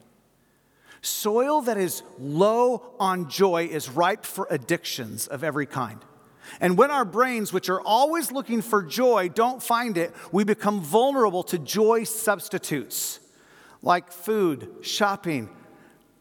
Soil 1.01 1.61
that 1.61 1.77
is 1.77 2.03
low 2.19 2.93
on 2.99 3.29
joy 3.29 3.65
is 3.65 3.89
ripe 3.89 4.25
for 4.25 4.47
addictions 4.49 5.27
of 5.27 5.43
every 5.43 5.65
kind. 5.65 5.99
And 6.59 6.77
when 6.77 6.91
our 6.91 7.05
brains, 7.05 7.53
which 7.53 7.69
are 7.69 7.81
always 7.81 8.31
looking 8.31 8.61
for 8.61 8.81
joy, 8.81 9.29
don't 9.29 9.61
find 9.61 9.97
it, 9.97 10.13
we 10.31 10.43
become 10.43 10.81
vulnerable 10.81 11.43
to 11.43 11.57
joy 11.57 12.03
substitutes 12.03 13.19
like 13.81 14.11
food, 14.11 14.69
shopping, 14.81 15.49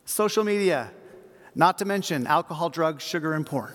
social 0.05 0.45
media, 0.45 0.91
not 1.55 1.79
to 1.79 1.85
mention 1.85 2.27
alcohol, 2.27 2.71
drugs, 2.71 3.03
sugar, 3.03 3.33
and 3.33 3.45
porn. 3.45 3.73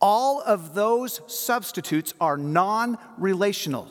All 0.00 0.42
of 0.42 0.74
those 0.74 1.20
substitutes 1.28 2.14
are 2.20 2.36
non 2.36 2.98
relational, 3.16 3.88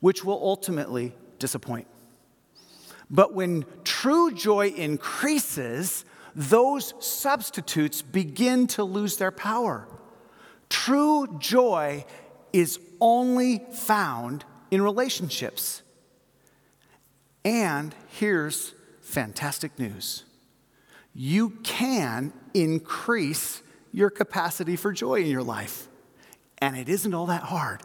which 0.00 0.24
will 0.24 0.40
ultimately 0.42 1.14
disappoint. 1.38 1.86
But 3.10 3.34
when 3.34 3.64
true 3.84 4.32
joy 4.32 4.68
increases, 4.68 6.04
those 6.34 6.94
substitutes 7.00 8.02
begin 8.02 8.66
to 8.68 8.84
lose 8.84 9.16
their 9.16 9.32
power. 9.32 9.88
True 10.68 11.26
joy 11.38 12.04
is 12.52 12.78
only 13.00 13.62
found 13.72 14.44
in 14.70 14.82
relationships. 14.82 15.82
And 17.44 17.94
here's 18.08 18.74
fantastic 19.00 19.78
news 19.78 20.24
you 21.12 21.50
can 21.64 22.32
increase 22.54 23.62
your 23.92 24.10
capacity 24.10 24.76
for 24.76 24.92
joy 24.92 25.16
in 25.16 25.26
your 25.26 25.42
life, 25.42 25.88
and 26.58 26.76
it 26.76 26.88
isn't 26.88 27.12
all 27.12 27.26
that 27.26 27.42
hard. 27.42 27.82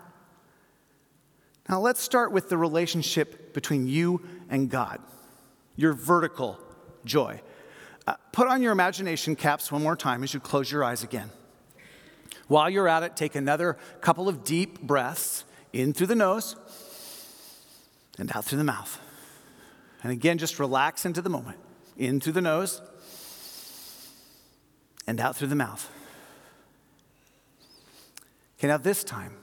Now, 1.67 1.79
let's 1.79 2.01
start 2.01 2.31
with 2.31 2.49
the 2.49 2.57
relationship 2.57 3.53
between 3.53 3.87
you 3.87 4.21
and 4.49 4.69
God 4.69 4.99
your 5.75 5.93
vertical 5.93 6.59
joy. 7.03 7.41
Uh, 8.07 8.15
put 8.31 8.47
on 8.47 8.61
your 8.61 8.71
imagination 8.71 9.35
caps 9.35 9.71
one 9.71 9.83
more 9.83 9.95
time 9.95 10.23
as 10.23 10.33
you 10.33 10.39
close 10.39 10.71
your 10.71 10.83
eyes 10.83 11.03
again. 11.03 11.29
While 12.47 12.69
you're 12.69 12.87
at 12.87 13.03
it, 13.03 13.15
take 13.15 13.35
another 13.35 13.77
couple 14.01 14.29
of 14.29 14.43
deep 14.43 14.81
breaths 14.81 15.43
in 15.73 15.93
through 15.93 16.07
the 16.07 16.15
nose 16.15 16.55
and 18.17 18.35
out 18.35 18.45
through 18.45 18.59
the 18.59 18.63
mouth. 18.63 19.01
And 20.03 20.11
again, 20.11 20.37
just 20.37 20.59
relax 20.59 21.05
into 21.05 21.21
the 21.21 21.29
moment. 21.29 21.57
In 21.97 22.19
through 22.19 22.33
the 22.33 22.41
nose 22.41 22.81
and 25.07 25.19
out 25.19 25.35
through 25.35 25.47
the 25.47 25.55
mouth. 25.55 25.89
Okay, 28.59 28.67
now 28.67 28.77
this 28.77 29.03
time, 29.03 29.35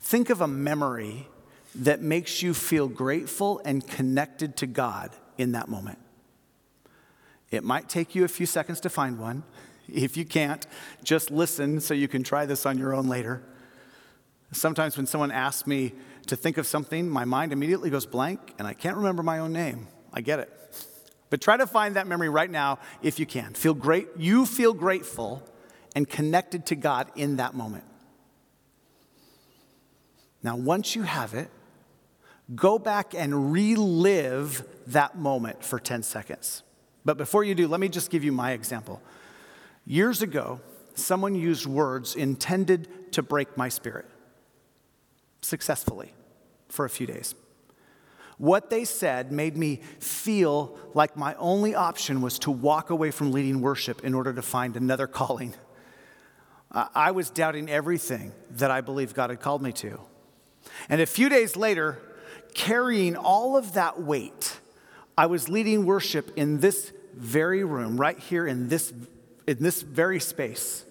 think 0.00 0.30
of 0.30 0.40
a 0.40 0.46
memory 0.46 1.28
that 1.74 2.02
makes 2.02 2.42
you 2.42 2.54
feel 2.54 2.88
grateful 2.88 3.60
and 3.64 3.86
connected 3.86 4.56
to 4.58 4.66
God 4.66 5.10
in 5.38 5.52
that 5.52 5.68
moment. 5.68 5.98
It 7.50 7.64
might 7.64 7.88
take 7.88 8.14
you 8.14 8.24
a 8.24 8.28
few 8.28 8.46
seconds 8.46 8.80
to 8.80 8.90
find 8.90 9.18
one. 9.18 9.42
If 9.88 10.16
you 10.16 10.24
can't, 10.24 10.66
just 11.02 11.30
listen 11.30 11.80
so 11.80 11.92
you 11.94 12.08
can 12.08 12.22
try 12.22 12.46
this 12.46 12.66
on 12.66 12.78
your 12.78 12.94
own 12.94 13.08
later. 13.08 13.42
Sometimes 14.52 14.96
when 14.96 15.06
someone 15.06 15.30
asks 15.30 15.66
me 15.66 15.92
to 16.26 16.36
think 16.36 16.58
of 16.58 16.66
something, 16.66 17.08
my 17.08 17.24
mind 17.24 17.52
immediately 17.52 17.90
goes 17.90 18.06
blank 18.06 18.54
and 18.58 18.66
I 18.66 18.74
can't 18.74 18.96
remember 18.96 19.22
my 19.22 19.38
own 19.38 19.52
name. 19.52 19.88
I 20.12 20.20
get 20.20 20.38
it. 20.38 20.50
But 21.30 21.40
try 21.40 21.56
to 21.56 21.66
find 21.66 21.96
that 21.96 22.06
memory 22.06 22.28
right 22.28 22.50
now 22.50 22.78
if 23.02 23.18
you 23.18 23.24
can. 23.24 23.54
Feel 23.54 23.74
great, 23.74 24.08
you 24.18 24.44
feel 24.44 24.74
grateful 24.74 25.42
and 25.94 26.08
connected 26.08 26.66
to 26.66 26.76
God 26.76 27.10
in 27.16 27.36
that 27.36 27.54
moment. 27.54 27.84
Now, 30.42 30.56
once 30.56 30.96
you 30.96 31.02
have 31.02 31.34
it, 31.34 31.48
go 32.54 32.78
back 32.78 33.14
and 33.14 33.52
relive 33.52 34.66
that 34.88 35.16
moment 35.16 35.64
for 35.64 35.78
10 35.78 36.02
seconds. 36.02 36.62
But 37.04 37.16
before 37.16 37.44
you 37.44 37.54
do, 37.54 37.68
let 37.68 37.80
me 37.80 37.88
just 37.88 38.10
give 38.10 38.24
you 38.24 38.32
my 38.32 38.52
example. 38.52 39.02
Years 39.86 40.22
ago, 40.22 40.60
someone 40.94 41.34
used 41.34 41.66
words 41.66 42.14
intended 42.14 43.12
to 43.12 43.22
break 43.22 43.56
my 43.56 43.68
spirit 43.68 44.06
successfully 45.40 46.12
for 46.68 46.84
a 46.84 46.90
few 46.90 47.06
days. 47.06 47.34
What 48.38 48.70
they 48.70 48.84
said 48.84 49.30
made 49.30 49.56
me 49.56 49.76
feel 49.98 50.76
like 50.94 51.16
my 51.16 51.34
only 51.34 51.74
option 51.74 52.22
was 52.22 52.38
to 52.40 52.50
walk 52.50 52.90
away 52.90 53.10
from 53.10 53.30
leading 53.30 53.60
worship 53.60 54.04
in 54.04 54.14
order 54.14 54.32
to 54.32 54.42
find 54.42 54.76
another 54.76 55.06
calling. 55.20 55.54
I 56.72 57.10
was 57.10 57.28
doubting 57.28 57.68
everything 57.68 58.32
that 58.52 58.70
I 58.70 58.80
believed 58.80 59.14
God 59.14 59.28
had 59.28 59.40
called 59.40 59.60
me 59.60 59.72
to. 59.72 60.00
And 60.88 61.02
a 61.02 61.06
few 61.06 61.28
days 61.28 61.54
later, 61.54 62.00
carrying 62.54 63.16
all 63.16 63.56
of 63.56 63.74
that 63.74 64.00
weight, 64.00 64.58
I 65.16 65.26
was 65.26 65.48
leading 65.48 65.84
worship 65.84 66.32
in 66.36 66.60
this 66.60 66.92
very 67.14 67.64
room, 67.64 67.96
right 67.96 68.18
here 68.18 68.46
in 68.46 68.68
this, 68.68 68.92
in 69.46 69.58
this 69.60 69.82
very 69.82 70.20
space. 70.20 70.84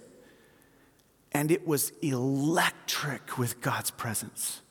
And 1.31 1.49
it 1.49 1.65
was 1.65 1.91
electric 2.01 3.37
with 3.37 3.61
God's 3.61 3.91
presence. 3.91 4.61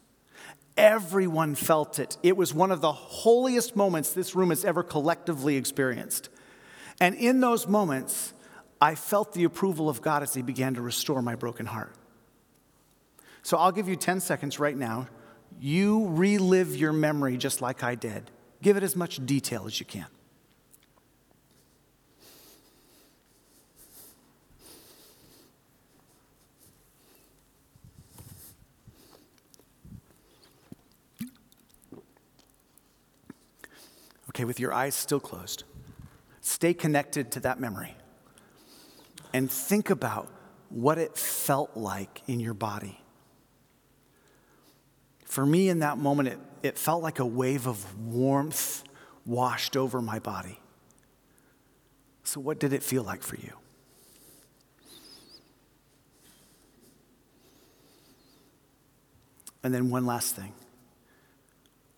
Everyone 0.77 1.55
felt 1.55 1.99
it. 1.99 2.17
It 2.23 2.37
was 2.37 2.55
one 2.55 2.71
of 2.71 2.81
the 2.81 2.93
holiest 2.93 3.77
moments 3.77 4.13
this 4.13 4.35
room 4.35 4.51
has 4.51 4.65
ever 4.65 4.83
collectively 4.83 5.57
experienced. 5.57 6.29
And 7.01 7.15
in 7.15 7.41
those 7.41 7.67
moments, 7.67 8.33
I 8.81 8.95
felt 8.95 9.33
the 9.33 9.45
approval 9.45 9.89
of 9.89 10.01
God 10.01 10.23
as 10.23 10.35
He 10.35 10.43
began 10.43 10.75
to 10.75 10.83
restore 10.83 11.23
my 11.23 11.35
broken 11.35 11.67
heart. 11.67 11.95
So 13.43 13.57
I'll 13.57 13.73
give 13.73 13.89
you 13.89 13.97
10 13.97 14.21
seconds 14.21 14.59
right 14.59 14.77
now 14.77 15.09
you 15.61 16.07
relive 16.09 16.75
your 16.75 16.93
memory 16.93 17.37
just 17.37 17.61
like 17.61 17.85
I 17.85 17.95
did. 17.95 18.31
Give 18.63 18.77
it 18.77 18.83
as 18.83 18.97
much 18.97 19.25
detail 19.25 19.65
as 19.67 19.79
you 19.79 19.87
can. 19.87 20.07
Okay, 34.31 34.45
with 34.45 34.59
your 34.59 34.73
eyes 34.73 34.95
still 34.95 35.21
closed, 35.21 35.65
stay 36.41 36.73
connected 36.73 37.31
to 37.33 37.41
that 37.41 37.61
memory 37.61 37.95
and 39.35 39.51
think 39.51 39.91
about 39.91 40.29
what 40.71 40.99
it 40.99 41.19
felt 41.19 41.77
like 41.77 42.23
in 42.27 42.41
your 42.41 42.55
body. 42.55 43.00
For 45.31 45.47
me, 45.47 45.69
in 45.69 45.79
that 45.79 45.97
moment, 45.97 46.29
it, 46.29 46.39
it 46.65 46.77
felt 46.77 47.05
like 47.05 47.21
a 47.21 47.25
wave 47.25 47.69
of 47.69 47.97
warmth 48.01 48.83
washed 49.25 49.77
over 49.77 50.03
my 50.03 50.19
body. 50.19 50.59
So, 52.25 52.41
what 52.41 52.59
did 52.59 52.73
it 52.73 52.83
feel 52.83 53.05
like 53.05 53.23
for 53.23 53.37
you? 53.37 53.53
And 59.63 59.73
then 59.73 59.89
one 59.89 60.05
last 60.05 60.35
thing. 60.35 60.53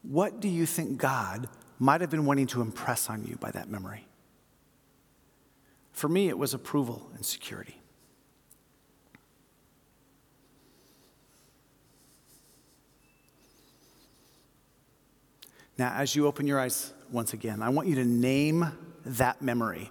What 0.03 0.41
do 0.41 0.49
you 0.49 0.67
think 0.67 0.99
God 0.99 1.49
might 1.79 2.03
have 2.03 2.11
been 2.11 2.27
wanting 2.27 2.49
to 2.49 2.61
impress 2.61 3.09
on 3.09 3.25
you 3.25 3.37
by 3.37 3.51
that 3.53 3.71
memory? 3.71 4.07
For 5.93 6.11
me, 6.11 6.29
it 6.29 6.37
was 6.37 6.53
approval 6.53 7.11
and 7.15 7.25
security. 7.25 7.82
Now, 15.83 15.95
as 15.95 16.15
you 16.15 16.29
open 16.29 16.47
your 16.47 16.61
eyes 16.61 16.93
once 17.11 17.33
again, 17.33 17.61
I 17.61 17.71
want 17.71 17.89
you 17.89 17.97
to 17.97 18.05
name 18.05 18.71
that 19.05 19.43
memory. 19.43 19.91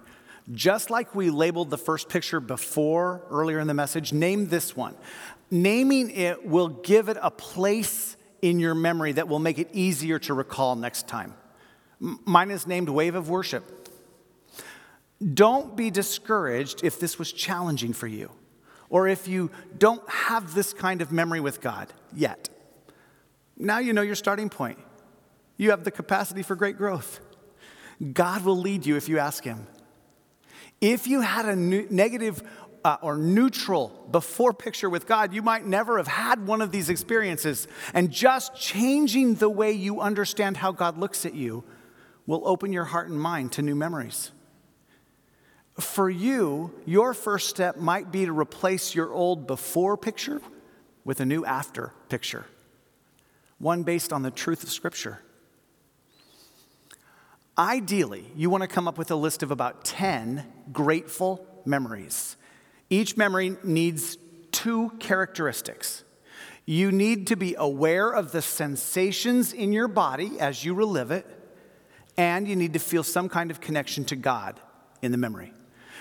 Just 0.50 0.88
like 0.88 1.14
we 1.14 1.28
labeled 1.28 1.68
the 1.68 1.76
first 1.76 2.08
picture 2.08 2.40
before 2.40 3.20
earlier 3.28 3.60
in 3.60 3.66
the 3.66 3.74
message, 3.74 4.10
name 4.10 4.48
this 4.48 4.74
one. 4.74 4.94
Naming 5.50 6.08
it 6.08 6.46
will 6.46 6.68
give 6.68 7.10
it 7.10 7.18
a 7.20 7.30
place 7.30 8.16
in 8.40 8.58
your 8.58 8.74
memory 8.74 9.12
that 9.12 9.28
will 9.28 9.38
make 9.38 9.58
it 9.58 9.68
easier 9.74 10.18
to 10.20 10.32
recall 10.32 10.76
next 10.76 11.08
time. 11.08 11.34
Mine 12.00 12.50
is 12.50 12.66
named 12.66 12.88
Wave 12.88 13.14
of 13.14 13.28
Worship. 13.28 13.86
Don't 15.22 15.76
be 15.76 15.90
discouraged 15.90 16.82
if 16.82 17.00
this 17.00 17.18
was 17.18 17.30
challenging 17.30 17.92
for 17.92 18.06
you 18.06 18.30
or 18.88 19.08
if 19.08 19.28
you 19.28 19.50
don't 19.76 20.08
have 20.08 20.54
this 20.54 20.72
kind 20.72 21.02
of 21.02 21.12
memory 21.12 21.40
with 21.40 21.60
God 21.60 21.92
yet. 22.14 22.48
Now 23.58 23.80
you 23.80 23.92
know 23.92 24.00
your 24.00 24.14
starting 24.14 24.48
point. 24.48 24.78
You 25.62 25.70
have 25.70 25.84
the 25.84 25.92
capacity 25.92 26.42
for 26.42 26.56
great 26.56 26.76
growth. 26.76 27.20
God 28.12 28.44
will 28.44 28.58
lead 28.58 28.84
you 28.84 28.96
if 28.96 29.08
you 29.08 29.20
ask 29.20 29.44
Him. 29.44 29.68
If 30.80 31.06
you 31.06 31.20
had 31.20 31.46
a 31.46 31.54
negative 31.54 32.42
uh, 32.84 32.96
or 33.00 33.16
neutral 33.16 34.08
before 34.10 34.52
picture 34.52 34.90
with 34.90 35.06
God, 35.06 35.32
you 35.32 35.40
might 35.40 35.64
never 35.64 35.98
have 35.98 36.08
had 36.08 36.48
one 36.48 36.62
of 36.62 36.72
these 36.72 36.90
experiences. 36.90 37.68
And 37.94 38.10
just 38.10 38.56
changing 38.56 39.36
the 39.36 39.48
way 39.48 39.70
you 39.70 40.00
understand 40.00 40.56
how 40.56 40.72
God 40.72 40.98
looks 40.98 41.24
at 41.24 41.32
you 41.32 41.62
will 42.26 42.42
open 42.44 42.72
your 42.72 42.86
heart 42.86 43.08
and 43.08 43.20
mind 43.20 43.52
to 43.52 43.62
new 43.62 43.76
memories. 43.76 44.32
For 45.78 46.10
you, 46.10 46.74
your 46.86 47.14
first 47.14 47.48
step 47.48 47.76
might 47.76 48.10
be 48.10 48.24
to 48.24 48.32
replace 48.32 48.96
your 48.96 49.12
old 49.12 49.46
before 49.46 49.96
picture 49.96 50.42
with 51.04 51.20
a 51.20 51.24
new 51.24 51.44
after 51.44 51.92
picture, 52.08 52.46
one 53.58 53.84
based 53.84 54.12
on 54.12 54.22
the 54.22 54.32
truth 54.32 54.64
of 54.64 54.68
Scripture. 54.68 55.20
Ideally, 57.58 58.30
you 58.34 58.48
want 58.48 58.62
to 58.62 58.68
come 58.68 58.88
up 58.88 58.96
with 58.96 59.10
a 59.10 59.16
list 59.16 59.42
of 59.42 59.50
about 59.50 59.84
10 59.84 60.46
grateful 60.72 61.46
memories. 61.66 62.36
Each 62.88 63.16
memory 63.16 63.56
needs 63.62 64.16
two 64.52 64.90
characteristics. 64.98 66.04
You 66.64 66.92
need 66.92 67.26
to 67.26 67.36
be 67.36 67.54
aware 67.58 68.10
of 68.10 68.32
the 68.32 68.40
sensations 68.40 69.52
in 69.52 69.72
your 69.72 69.88
body 69.88 70.40
as 70.40 70.64
you 70.64 70.74
relive 70.74 71.10
it, 71.10 71.26
and 72.16 72.48
you 72.48 72.56
need 72.56 72.72
to 72.72 72.78
feel 72.78 73.02
some 73.02 73.28
kind 73.28 73.50
of 73.50 73.60
connection 73.60 74.04
to 74.06 74.16
God 74.16 74.60
in 75.02 75.12
the 75.12 75.18
memory. 75.18 75.52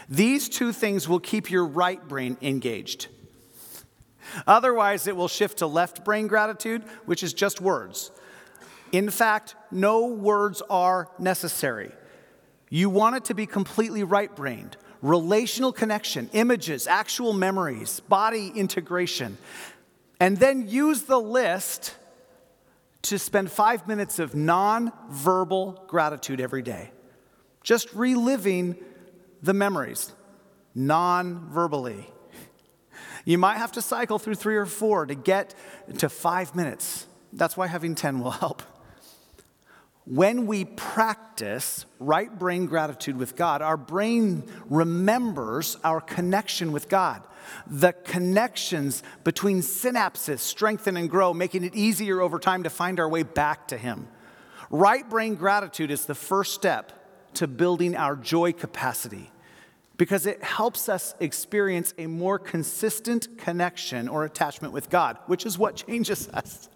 These 0.08 0.50
two 0.50 0.72
things 0.72 1.10
will 1.10 1.20
keep 1.20 1.52
your 1.52 1.66
right 1.66 2.06
brain 2.08 2.38
engaged. 2.42 3.08
Otherwise, 4.48 5.08
it 5.08 5.16
will 5.16 5.28
shift 5.28 5.58
to 5.58 5.68
left 5.68 6.06
brain 6.06 6.28
gratitude, 6.28 6.84
which 7.06 7.24
is 7.24 7.34
just 7.34 7.60
words. 7.60 8.12
In 8.92 9.10
fact, 9.10 9.56
no 9.72 10.08
words 10.08 10.62
are 10.70 11.10
necessary. 11.18 11.92
You 12.70 12.90
want 12.90 13.18
it 13.18 13.26
to 13.26 13.34
be 13.34 13.46
completely 13.46 14.04
right 14.04 14.34
brained. 14.36 14.78
Relational 15.02 15.72
connection, 15.72 16.30
images, 16.34 16.88
actual 16.88 17.34
memories, 17.34 18.00
body 18.02 18.52
integration. 18.56 19.38
And 20.20 20.38
then 20.38 20.68
use 20.68 21.04
the 21.04 21.20
list 21.20 21.96
to 23.04 23.18
spend 23.18 23.52
five 23.52 23.88
minutes 23.88 24.20
of 24.20 24.36
non 24.36 24.92
verbal 25.10 25.84
gratitude 25.88 26.40
every 26.40 26.62
day. 26.62 26.92
Just 27.64 27.92
reliving 27.94 28.76
the 29.42 29.54
memories 29.54 30.14
non 30.76 31.50
verbally. 31.50 32.08
You 33.26 33.38
might 33.38 33.58
have 33.58 33.74
to 33.74 33.82
cycle 33.82 34.20
through 34.20 34.36
three 34.36 34.56
or 34.56 34.66
four 34.66 35.06
to 35.06 35.16
get 35.16 35.54
to 36.00 36.10
five 36.10 36.56
minutes. 36.56 37.06
That's 37.34 37.56
why 37.56 37.68
having 37.68 37.96
10 37.96 38.20
will 38.20 38.32
help. 38.32 38.64
When 40.12 40.46
we 40.46 40.66
practice 40.66 41.86
right 41.98 42.38
brain 42.38 42.66
gratitude 42.66 43.16
with 43.16 43.38
God, 43.38 43.62
our 43.62 43.78
brain 43.78 44.44
remembers 44.70 45.78
our 45.86 46.02
connection 46.02 46.74
with 46.74 46.90
God. 46.90 47.26
The 47.66 47.94
connections 47.94 49.04
between 49.24 49.62
synapses 49.62 50.40
strengthen 50.40 50.98
and 50.98 51.10
grow, 51.10 51.34
making 51.34 51.64
it 51.64 51.76
easier 51.76 52.20
over 52.20 52.40
time 52.40 52.64
to 52.64 52.70
find 52.70 53.00
our 53.00 53.08
way 53.08 53.24
back 53.24 53.70
to 53.70 53.78
Him. 53.78 54.10
Right 54.70 55.10
brain 55.10 55.36
gratitude 55.36 55.90
is 55.90 56.06
the 56.06 56.14
first 56.14 56.56
step 56.56 56.92
to 57.36 57.48
building 57.48 57.96
our 57.96 58.18
joy 58.18 58.52
capacity 58.52 59.32
because 59.96 60.26
it 60.26 60.44
helps 60.44 60.90
us 60.90 61.16
experience 61.22 61.94
a 61.98 62.08
more 62.08 62.38
consistent 62.38 63.38
connection 63.38 64.10
or 64.10 64.26
attachment 64.26 64.74
with 64.74 64.90
God, 64.90 65.20
which 65.28 65.46
is 65.46 65.58
what 65.58 65.78
changes 65.88 66.28
us. 66.28 66.68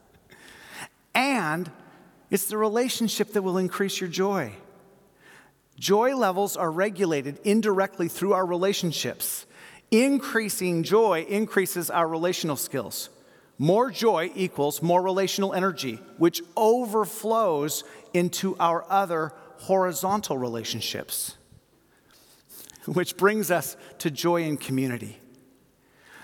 And 1.13 1.69
it's 2.29 2.47
the 2.47 2.57
relationship 2.57 3.33
that 3.33 3.41
will 3.41 3.57
increase 3.57 3.99
your 3.99 4.09
joy. 4.09 4.53
Joy 5.77 6.15
levels 6.15 6.55
are 6.55 6.71
regulated 6.71 7.39
indirectly 7.43 8.07
through 8.07 8.33
our 8.33 8.45
relationships. 8.45 9.45
Increasing 9.91 10.83
joy 10.83 11.25
increases 11.27 11.89
our 11.89 12.07
relational 12.07 12.55
skills. 12.55 13.09
More 13.57 13.91
joy 13.91 14.31
equals 14.35 14.81
more 14.81 15.01
relational 15.01 15.53
energy, 15.53 15.99
which 16.17 16.41
overflows 16.57 17.83
into 18.13 18.55
our 18.59 18.85
other 18.89 19.31
horizontal 19.57 20.37
relationships, 20.37 21.35
which 22.85 23.15
brings 23.15 23.51
us 23.51 23.77
to 23.99 24.11
joy 24.11 24.43
in 24.43 24.57
community. 24.57 25.19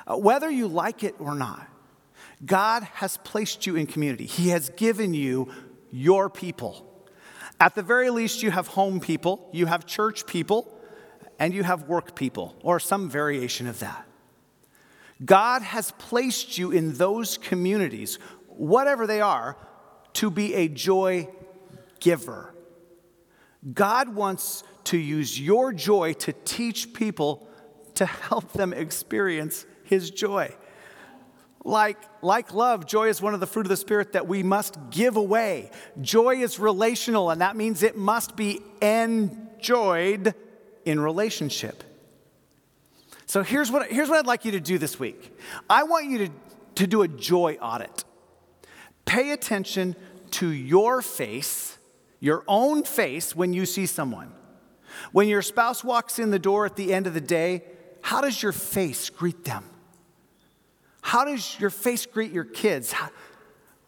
Uh, 0.06 0.18
whether 0.18 0.50
you 0.50 0.68
like 0.68 1.04
it 1.04 1.16
or 1.20 1.36
not, 1.36 1.68
God 2.46 2.84
has 2.96 3.18
placed 3.18 3.66
you 3.68 3.76
in 3.76 3.86
community. 3.86 4.26
He 4.26 4.50
has 4.50 4.70
given 4.72 5.14
you 5.14 5.50
your 5.92 6.30
people. 6.30 6.88
At 7.60 7.76
the 7.76 7.84
very 7.84 8.10
least, 8.10 8.42
you 8.42 8.52
have 8.52 8.68
home 8.68 9.00
people, 9.00 9.50
you 9.52 9.68
have 9.68 9.86
church 9.86 10.26
people, 10.26 10.78
and 11.38 11.54
you 11.54 11.64
have 11.64 11.84
work 11.84 12.16
people, 12.16 12.56
or 12.64 12.80
some 12.80 13.10
variation 13.10 13.68
of 13.68 13.80
that. 13.80 14.08
God 15.24 15.62
has 15.62 15.92
placed 15.92 16.58
you 16.58 16.72
in 16.72 16.94
those 16.94 17.38
communities, 17.38 18.18
whatever 18.48 19.06
they 19.06 19.22
are, 19.22 19.58
to 20.14 20.32
be 20.32 20.56
a 20.56 20.68
joy 20.68 21.30
giver. 22.00 22.54
God 23.74 24.16
wants 24.16 24.64
to 24.86 24.98
use 24.98 25.40
your 25.40 25.72
joy 25.72 26.14
to 26.14 26.34
teach 26.46 26.94
people 26.94 27.48
to 27.96 28.06
help 28.06 28.52
them 28.54 28.74
experience 28.74 29.66
His 29.84 30.10
joy. 30.10 30.56
Like, 31.64 31.98
like 32.24 32.54
love, 32.54 32.88
joy 32.88 33.10
is 33.10 33.22
one 33.22 33.34
of 33.34 33.40
the 33.40 33.48
fruit 33.48 33.66
of 33.66 33.70
the 33.70 33.78
Spirit 33.78 34.14
that 34.14 34.28
we 34.28 34.42
must 34.42 34.78
give 34.90 35.16
away. 35.16 35.70
Joy 36.02 36.38
is 36.38 36.60
relational, 36.60 37.30
and 37.30 37.42
that 37.42 37.56
means 37.56 37.84
it 37.84 37.96
must 37.96 38.36
be 38.36 38.62
enjoyed 38.82 40.34
in 40.86 41.00
relationship. 41.00 41.84
So 43.28 43.44
here's 43.44 43.72
what, 43.72 43.92
here's 43.92 44.10
what 44.10 44.18
I'd 44.18 44.26
like 44.26 44.44
you 44.44 44.52
to 44.52 44.60
do 44.60 44.78
this 44.78 45.00
week 45.00 45.32
I 45.70 45.84
want 45.84 46.10
you 46.10 46.18
to, 46.28 46.30
to 46.76 46.88
do 46.88 47.04
a 47.04 47.08
joy 47.08 47.58
audit. 47.62 48.04
Pay 49.06 49.32
attention 49.32 49.96
to 50.32 50.50
your 50.50 51.02
face, 51.02 51.78
your 52.20 52.44
own 52.48 52.84
face, 52.84 53.36
when 53.36 53.54
you 53.54 53.66
see 53.66 53.86
someone. 53.86 54.34
When 55.12 55.28
your 55.28 55.42
spouse 55.42 55.84
walks 55.84 56.20
in 56.20 56.32
the 56.32 56.40
door 56.40 56.66
at 56.66 56.76
the 56.76 56.94
end 56.94 57.08
of 57.08 57.14
the 57.14 57.22
day, 57.22 57.64
how 58.02 58.22
does 58.22 58.42
your 58.42 58.52
face 58.52 59.10
greet 59.10 59.44
them? 59.44 59.64
How 61.02 61.26
does 61.26 61.60
your 61.60 61.70
face 61.70 62.06
greet 62.06 62.32
your 62.32 62.46
kids? 62.46 62.94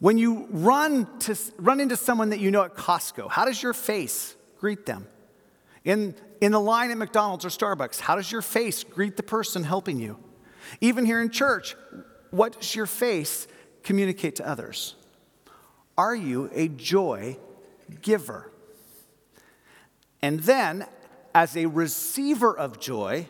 when 0.03 0.17
you 0.17 0.45
run, 0.49 1.07
to, 1.19 1.33
run 1.57 1.79
into 1.79 1.95
someone 1.95 2.31
that 2.31 2.41
you 2.41 2.51
know 2.51 2.63
at 2.63 2.75
Costco, 2.75 3.31
how 3.31 3.45
does 3.45 3.63
your 3.63 3.71
face 3.71 4.35
greet 4.59 4.85
them? 4.85 5.07
In, 5.85 6.13
in 6.41 6.51
the 6.51 6.59
line 6.59 6.91
at 6.91 6.97
McDonald's 6.97 7.45
or 7.45 7.47
Starbucks, 7.47 8.01
how 8.01 8.17
does 8.17 8.29
your 8.29 8.41
face 8.41 8.83
greet 8.83 9.15
the 9.15 9.23
person 9.23 9.63
helping 9.63 10.01
you? 10.01 10.17
Even 10.81 11.05
here 11.05 11.21
in 11.21 11.29
church, 11.29 11.77
what 12.31 12.59
does 12.59 12.75
your 12.75 12.85
face 12.85 13.47
communicate 13.81 14.35
to 14.35 14.45
others? 14.45 14.95
Are 15.97 16.13
you 16.13 16.49
a 16.53 16.67
joy 16.67 17.37
giver? 18.01 18.51
And 20.21 20.41
then, 20.41 20.85
as 21.33 21.55
a 21.55 21.67
receiver 21.67 22.53
of 22.53 22.77
joy, 22.77 23.29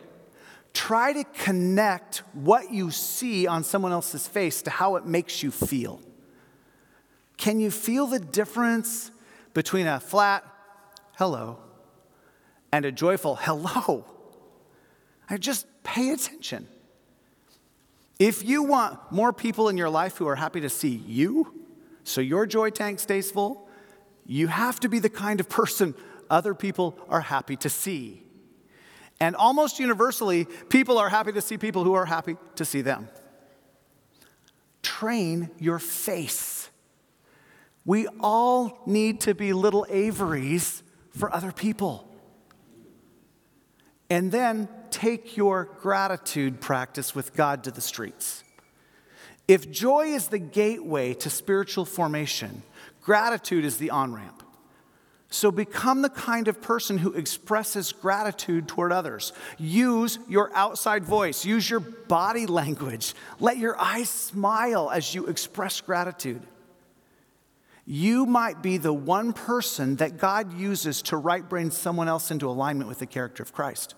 try 0.74 1.12
to 1.12 1.24
connect 1.24 2.18
what 2.34 2.72
you 2.72 2.90
see 2.90 3.46
on 3.46 3.64
someone 3.64 3.92
else's 3.92 4.26
face 4.26 4.60
to 4.62 4.70
how 4.70 4.96
it 4.96 5.06
makes 5.06 5.42
you 5.42 5.50
feel. 5.50 6.00
Can 7.36 7.60
you 7.60 7.70
feel 7.70 8.06
the 8.06 8.18
difference 8.18 9.10
between 9.54 9.86
a 9.86 10.00
flat 10.00 10.44
hello 11.16 11.58
and 12.72 12.84
a 12.84 12.92
joyful 12.92 13.36
hello? 13.36 14.04
I 15.30 15.38
just 15.38 15.66
pay 15.84 16.10
attention. 16.10 16.68
If 18.18 18.44
you 18.44 18.62
want 18.62 18.98
more 19.10 19.32
people 19.32 19.68
in 19.68 19.76
your 19.76 19.90
life 19.90 20.16
who 20.16 20.28
are 20.28 20.36
happy 20.36 20.60
to 20.60 20.68
see 20.68 21.02
you, 21.06 21.62
so 22.02 22.20
your 22.20 22.46
joy 22.46 22.70
tank 22.70 22.98
stays 23.00 23.30
full, 23.30 23.68
you 24.26 24.48
have 24.48 24.80
to 24.80 24.88
be 24.88 24.98
the 24.98 25.08
kind 25.08 25.40
of 25.40 25.48
person 25.48 25.94
other 26.30 26.54
people 26.54 26.98
are 27.08 27.20
happy 27.20 27.56
to 27.56 27.70
see. 27.70 28.23
And 29.20 29.36
almost 29.36 29.78
universally, 29.78 30.46
people 30.68 30.98
are 30.98 31.08
happy 31.08 31.32
to 31.32 31.40
see 31.40 31.56
people 31.56 31.84
who 31.84 31.94
are 31.94 32.06
happy 32.06 32.36
to 32.56 32.64
see 32.64 32.80
them. 32.80 33.08
Train 34.82 35.50
your 35.58 35.78
face. 35.78 36.68
We 37.84 38.06
all 38.20 38.82
need 38.86 39.20
to 39.22 39.34
be 39.34 39.52
little 39.52 39.86
Averys 39.90 40.82
for 41.10 41.34
other 41.34 41.52
people. 41.52 42.08
And 44.10 44.30
then 44.30 44.68
take 44.90 45.36
your 45.36 45.64
gratitude 45.80 46.60
practice 46.60 47.14
with 47.14 47.34
God 47.34 47.64
to 47.64 47.70
the 47.70 47.80
streets. 47.80 48.44
If 49.48 49.70
joy 49.70 50.06
is 50.06 50.28
the 50.28 50.38
gateway 50.38 51.14
to 51.14 51.28
spiritual 51.28 51.84
formation, 51.84 52.62
gratitude 53.02 53.64
is 53.64 53.78
the 53.78 53.90
on 53.90 54.14
ramp. 54.14 54.43
So 55.34 55.50
become 55.50 56.02
the 56.02 56.10
kind 56.10 56.46
of 56.46 56.62
person 56.62 56.96
who 56.96 57.12
expresses 57.12 57.90
gratitude 57.90 58.68
toward 58.68 58.92
others. 58.92 59.32
Use 59.58 60.20
your 60.28 60.54
outside 60.54 61.02
voice, 61.02 61.44
use 61.44 61.68
your 61.68 61.80
body 61.80 62.46
language. 62.46 63.14
Let 63.40 63.56
your 63.56 63.76
eyes 63.76 64.08
smile 64.08 64.92
as 64.92 65.12
you 65.12 65.26
express 65.26 65.80
gratitude. 65.80 66.40
You 67.84 68.26
might 68.26 68.62
be 68.62 68.76
the 68.76 68.92
one 68.92 69.32
person 69.32 69.96
that 69.96 70.18
God 70.18 70.56
uses 70.56 71.02
to 71.02 71.16
right 71.16 71.46
brain 71.46 71.72
someone 71.72 72.06
else 72.06 72.30
into 72.30 72.48
alignment 72.48 72.88
with 72.88 73.00
the 73.00 73.06
character 73.06 73.42
of 73.42 73.52
Christ. 73.52 73.96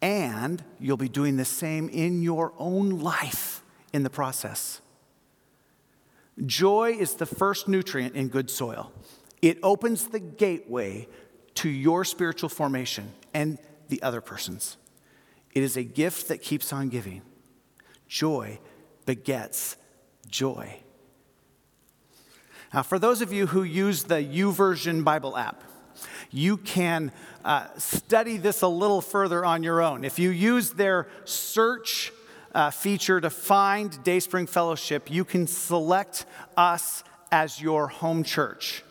And 0.00 0.62
you'll 0.78 0.96
be 0.96 1.08
doing 1.08 1.38
the 1.38 1.44
same 1.44 1.88
in 1.88 2.22
your 2.22 2.52
own 2.56 3.00
life 3.00 3.64
in 3.92 4.04
the 4.04 4.10
process. 4.10 4.80
Joy 6.44 6.92
is 6.92 7.14
the 7.14 7.26
first 7.26 7.66
nutrient 7.66 8.14
in 8.14 8.28
good 8.28 8.48
soil. 8.48 8.92
It 9.42 9.58
opens 9.62 10.08
the 10.08 10.20
gateway 10.20 11.08
to 11.56 11.68
your 11.68 12.04
spiritual 12.04 12.48
formation 12.48 13.12
and 13.34 13.58
the 13.88 14.02
other 14.02 14.20
person's. 14.20 14.76
It 15.52 15.62
is 15.62 15.76
a 15.76 15.82
gift 15.82 16.28
that 16.28 16.42
keeps 16.42 16.72
on 16.72 16.88
giving. 16.88 17.22
Joy 18.08 18.58
begets 19.06 19.76
joy. 20.28 20.80
Now, 22.74 22.82
for 22.82 22.98
those 22.98 23.22
of 23.22 23.32
you 23.32 23.46
who 23.46 23.62
use 23.62 24.04
the 24.04 24.16
YouVersion 24.16 25.04
Bible 25.04 25.36
app, 25.36 25.62
you 26.30 26.56
can 26.56 27.12
uh, 27.44 27.68
study 27.78 28.36
this 28.36 28.62
a 28.62 28.68
little 28.68 29.00
further 29.00 29.44
on 29.44 29.62
your 29.62 29.80
own. 29.80 30.04
If 30.04 30.18
you 30.18 30.30
use 30.30 30.70
their 30.70 31.08
search 31.24 32.12
uh, 32.54 32.70
feature 32.70 33.20
to 33.20 33.30
find 33.30 34.02
Dayspring 34.02 34.46
Fellowship, 34.46 35.10
you 35.10 35.24
can 35.24 35.46
select 35.46 36.26
us 36.56 37.04
as 37.30 37.60
your 37.60 37.88
home 37.88 38.24
church. 38.24 38.82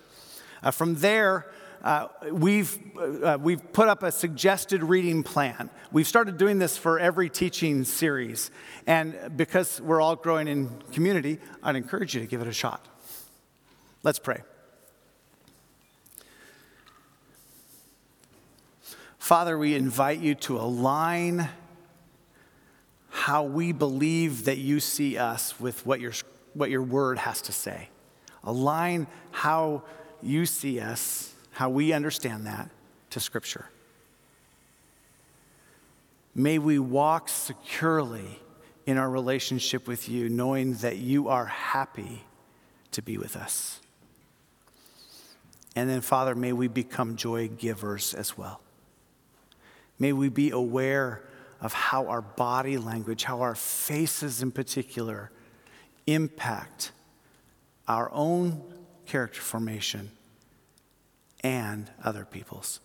Uh, 0.64 0.72
from 0.72 0.96
there, 0.96 1.48
uh, 1.84 2.08
we've, 2.32 2.80
uh, 2.98 3.38
we've 3.40 3.72
put 3.72 3.88
up 3.88 4.02
a 4.02 4.12
suggested 4.12 4.84
reading 4.84 5.22
plan. 5.22 5.70
We've 5.92 6.08
started 6.08 6.38
doing 6.38 6.58
this 6.58 6.78
for 6.78 7.00
every 7.00 7.30
teaching 7.30 7.84
series. 7.84 8.50
And 8.88 9.38
because 9.38 9.80
we're 9.80 10.02
all 10.02 10.16
growing 10.16 10.48
in 10.48 10.70
community, 10.94 11.40
I'd 11.62 11.76
encourage 11.76 12.16
you 12.16 12.22
to 12.22 12.28
give 12.28 12.42
it 12.42 12.48
a 12.48 12.54
shot. 12.54 12.88
Let's 14.02 14.20
pray. 14.20 14.42
Father, 19.20 19.58
we 19.58 19.76
invite 19.76 20.20
you 20.20 20.36
to 20.36 20.58
align 20.58 21.50
how 23.10 23.44
we 23.44 23.72
believe 23.72 24.46
that 24.46 24.58
you 24.58 24.80
see 24.80 25.18
us 25.18 25.60
with 25.60 25.86
what 25.86 26.00
your, 26.00 26.14
what 26.54 26.70
your 26.70 26.84
word 26.84 27.18
has 27.18 27.42
to 27.44 27.52
say. 27.52 27.90
Align 28.44 29.08
how 29.32 29.84
you 30.26 30.46
see 30.46 30.80
us, 30.80 31.34
how 31.52 31.70
we 31.70 31.94
understand 31.94 32.48
that, 32.48 32.70
to 33.12 33.20
Scripture. 33.20 33.66
May 36.34 36.60
we 36.60 36.80
walk 36.80 37.30
securely 37.30 38.40
in 38.86 38.98
our 38.98 39.10
relationship 39.10 39.88
with 39.88 40.10
you, 40.10 40.30
knowing 40.30 40.74
that 40.76 40.98
you 40.98 41.30
are 41.30 41.46
happy 41.46 42.24
to 42.92 43.02
be 43.02 43.18
with 43.18 43.36
us. 43.36 43.80
And 45.76 45.90
then, 45.90 46.02
Father, 46.02 46.36
may 46.36 46.54
we 46.54 46.68
become 46.68 47.16
joy 47.16 47.48
givers 47.48 48.14
as 48.14 48.38
well. 48.38 48.62
May 49.98 50.14
we 50.14 50.30
be 50.30 50.52
aware 50.52 51.22
of 51.62 51.74
how 51.74 52.08
our 52.08 52.22
body 52.22 52.78
language, 52.78 53.24
how 53.24 53.42
our 53.42 53.56
faces 53.56 54.42
in 54.42 54.52
particular, 54.52 55.32
impact 56.06 56.92
our 57.88 58.10
own 58.12 58.62
character 59.06 59.42
formation 59.42 60.12
and 61.42 61.92
other 62.04 62.26
people's. 62.26 62.80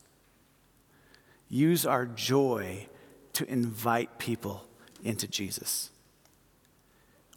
Use 1.49 1.85
our 1.87 2.07
joy 2.07 2.87
to 3.33 3.51
invite 3.51 4.19
people 4.19 4.67
into 5.03 5.27
Jesus. 5.27 5.91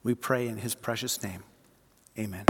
We 0.04 0.14
pray 0.16 0.48
in 0.48 0.58
his 0.58 0.76
precious 0.76 1.22
name. 1.24 1.44
Amen. 2.20 2.46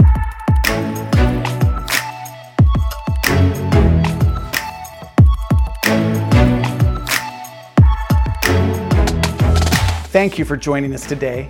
Thank 10.08 10.38
you 10.38 10.44
for 10.44 10.56
joining 10.56 10.94
us 10.94 11.06
today. 11.06 11.48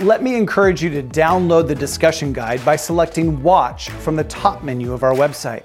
Let 0.00 0.22
me 0.22 0.34
encourage 0.34 0.82
you 0.82 0.88
to 0.88 1.02
download 1.02 1.68
the 1.68 1.74
discussion 1.74 2.32
guide 2.32 2.64
by 2.64 2.74
selecting 2.74 3.42
Watch 3.42 3.90
from 3.90 4.16
the 4.16 4.24
top 4.24 4.62
menu 4.62 4.94
of 4.94 5.02
our 5.02 5.12
website. 5.12 5.62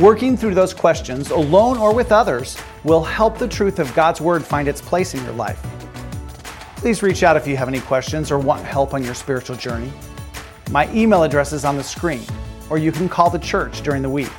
Working 0.00 0.36
through 0.36 0.54
those 0.54 0.72
questions, 0.72 1.32
alone 1.32 1.76
or 1.76 1.92
with 1.92 2.12
others, 2.12 2.56
will 2.84 3.02
help 3.02 3.38
the 3.38 3.48
truth 3.48 3.80
of 3.80 3.92
God's 3.92 4.20
Word 4.20 4.44
find 4.44 4.68
its 4.68 4.80
place 4.80 5.14
in 5.14 5.24
your 5.24 5.32
life. 5.32 5.60
Please 6.76 7.02
reach 7.02 7.24
out 7.24 7.36
if 7.36 7.44
you 7.44 7.56
have 7.56 7.66
any 7.66 7.80
questions 7.80 8.30
or 8.30 8.38
want 8.38 8.64
help 8.64 8.94
on 8.94 9.02
your 9.02 9.14
spiritual 9.14 9.56
journey. 9.56 9.90
My 10.70 10.88
email 10.94 11.24
address 11.24 11.52
is 11.52 11.64
on 11.64 11.76
the 11.76 11.82
screen, 11.82 12.22
or 12.70 12.78
you 12.78 12.92
can 12.92 13.08
call 13.08 13.30
the 13.30 13.38
church 13.40 13.82
during 13.82 14.02
the 14.02 14.08
week. 14.08 14.30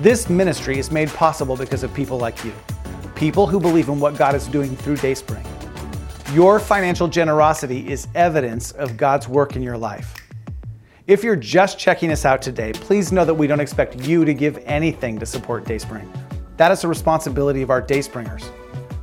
This 0.00 0.30
ministry 0.30 0.78
is 0.78 0.92
made 0.92 1.08
possible 1.08 1.56
because 1.56 1.82
of 1.82 1.92
people 1.92 2.18
like 2.18 2.44
you 2.44 2.52
people 3.16 3.48
who 3.48 3.58
believe 3.58 3.88
in 3.88 3.98
what 3.98 4.16
God 4.16 4.36
is 4.36 4.46
doing 4.46 4.76
through 4.76 4.96
Dayspring. 4.96 5.44
Your 6.32 6.58
financial 6.58 7.06
generosity 7.06 7.88
is 7.88 8.08
evidence 8.14 8.72
of 8.72 8.96
God's 8.96 9.28
work 9.28 9.56
in 9.56 9.62
your 9.62 9.76
life. 9.76 10.14
If 11.06 11.22
you're 11.22 11.36
just 11.36 11.78
checking 11.78 12.10
us 12.10 12.24
out 12.24 12.40
today, 12.40 12.72
please 12.72 13.12
know 13.12 13.24
that 13.24 13.34
we 13.34 13.46
don't 13.46 13.60
expect 13.60 14.00
you 14.00 14.24
to 14.24 14.32
give 14.32 14.58
anything 14.64 15.18
to 15.20 15.26
support 15.26 15.64
Dayspring. 15.64 16.10
That 16.56 16.72
is 16.72 16.80
the 16.80 16.88
responsibility 16.88 17.62
of 17.62 17.70
our 17.70 17.82
Dayspringers. 17.82 18.50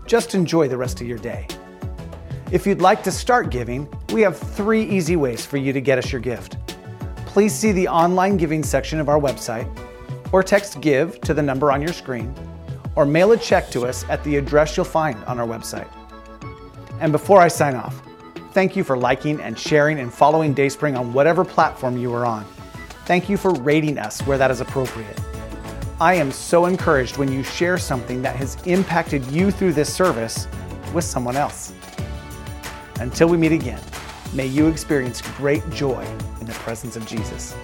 Just 0.07 0.34
enjoy 0.36 0.67
the 0.67 0.76
rest 0.76 0.99
of 0.99 1.07
your 1.07 1.19
day. 1.19 1.47
If 2.51 2.65
you'd 2.65 2.82
like 2.82 3.03
to 3.03 3.11
start 3.11 3.49
giving, 3.49 3.88
we 4.11 4.22
have 4.22 4.38
three 4.38 4.84
easy 4.84 5.15
ways 5.15 5.45
for 5.45 5.57
you 5.57 5.72
to 5.72 5.80
get 5.80 5.99
us 5.99 6.11
your 6.11 6.22
gift. 6.22 6.57
Please 7.28 7.53
see 7.53 7.72
the 7.72 7.88
online 7.88 8.36
giving 8.36 8.63
section 8.63 8.99
of 8.99 9.07
our 9.07 9.19
website, 9.19 9.69
or 10.34 10.41
text 10.43 10.82
GIVE 10.82 11.22
to 11.22 11.34
the 11.34 11.41
number 11.41 11.72
on 11.72 11.82
your 11.82 11.93
screen, 11.93 12.34
or 12.95 13.05
mail 13.05 13.32
a 13.32 13.38
check 13.38 13.69
to 13.69 13.86
us 13.86 14.03
at 14.09 14.22
the 14.26 14.36
address 14.36 14.76
you'll 14.76 14.86
find 14.86 15.24
on 15.26 15.39
our 15.39 15.47
website. 15.47 15.88
And 17.01 17.11
before 17.11 17.41
I 17.41 17.47
sign 17.47 17.75
off, 17.75 17.99
thank 18.51 18.75
you 18.75 18.83
for 18.83 18.95
liking 18.95 19.41
and 19.41 19.57
sharing 19.57 19.99
and 19.99 20.13
following 20.13 20.53
Dayspring 20.53 20.95
on 20.95 21.13
whatever 21.13 21.43
platform 21.43 21.97
you 21.97 22.13
are 22.13 22.27
on. 22.27 22.45
Thank 23.05 23.27
you 23.27 23.37
for 23.37 23.51
rating 23.55 23.97
us 23.97 24.21
where 24.21 24.37
that 24.37 24.51
is 24.51 24.61
appropriate. 24.61 25.19
I 25.99 26.13
am 26.13 26.31
so 26.31 26.67
encouraged 26.67 27.17
when 27.17 27.31
you 27.31 27.41
share 27.41 27.79
something 27.79 28.21
that 28.21 28.35
has 28.35 28.55
impacted 28.67 29.25
you 29.31 29.49
through 29.49 29.73
this 29.73 29.91
service 29.91 30.47
with 30.93 31.03
someone 31.03 31.35
else. 31.35 31.73
Until 32.99 33.27
we 33.29 33.37
meet 33.37 33.51
again, 33.51 33.81
may 34.31 34.45
you 34.45 34.67
experience 34.67 35.23
great 35.37 35.67
joy 35.71 36.05
in 36.39 36.45
the 36.45 36.53
presence 36.53 36.95
of 36.95 37.07
Jesus. 37.07 37.55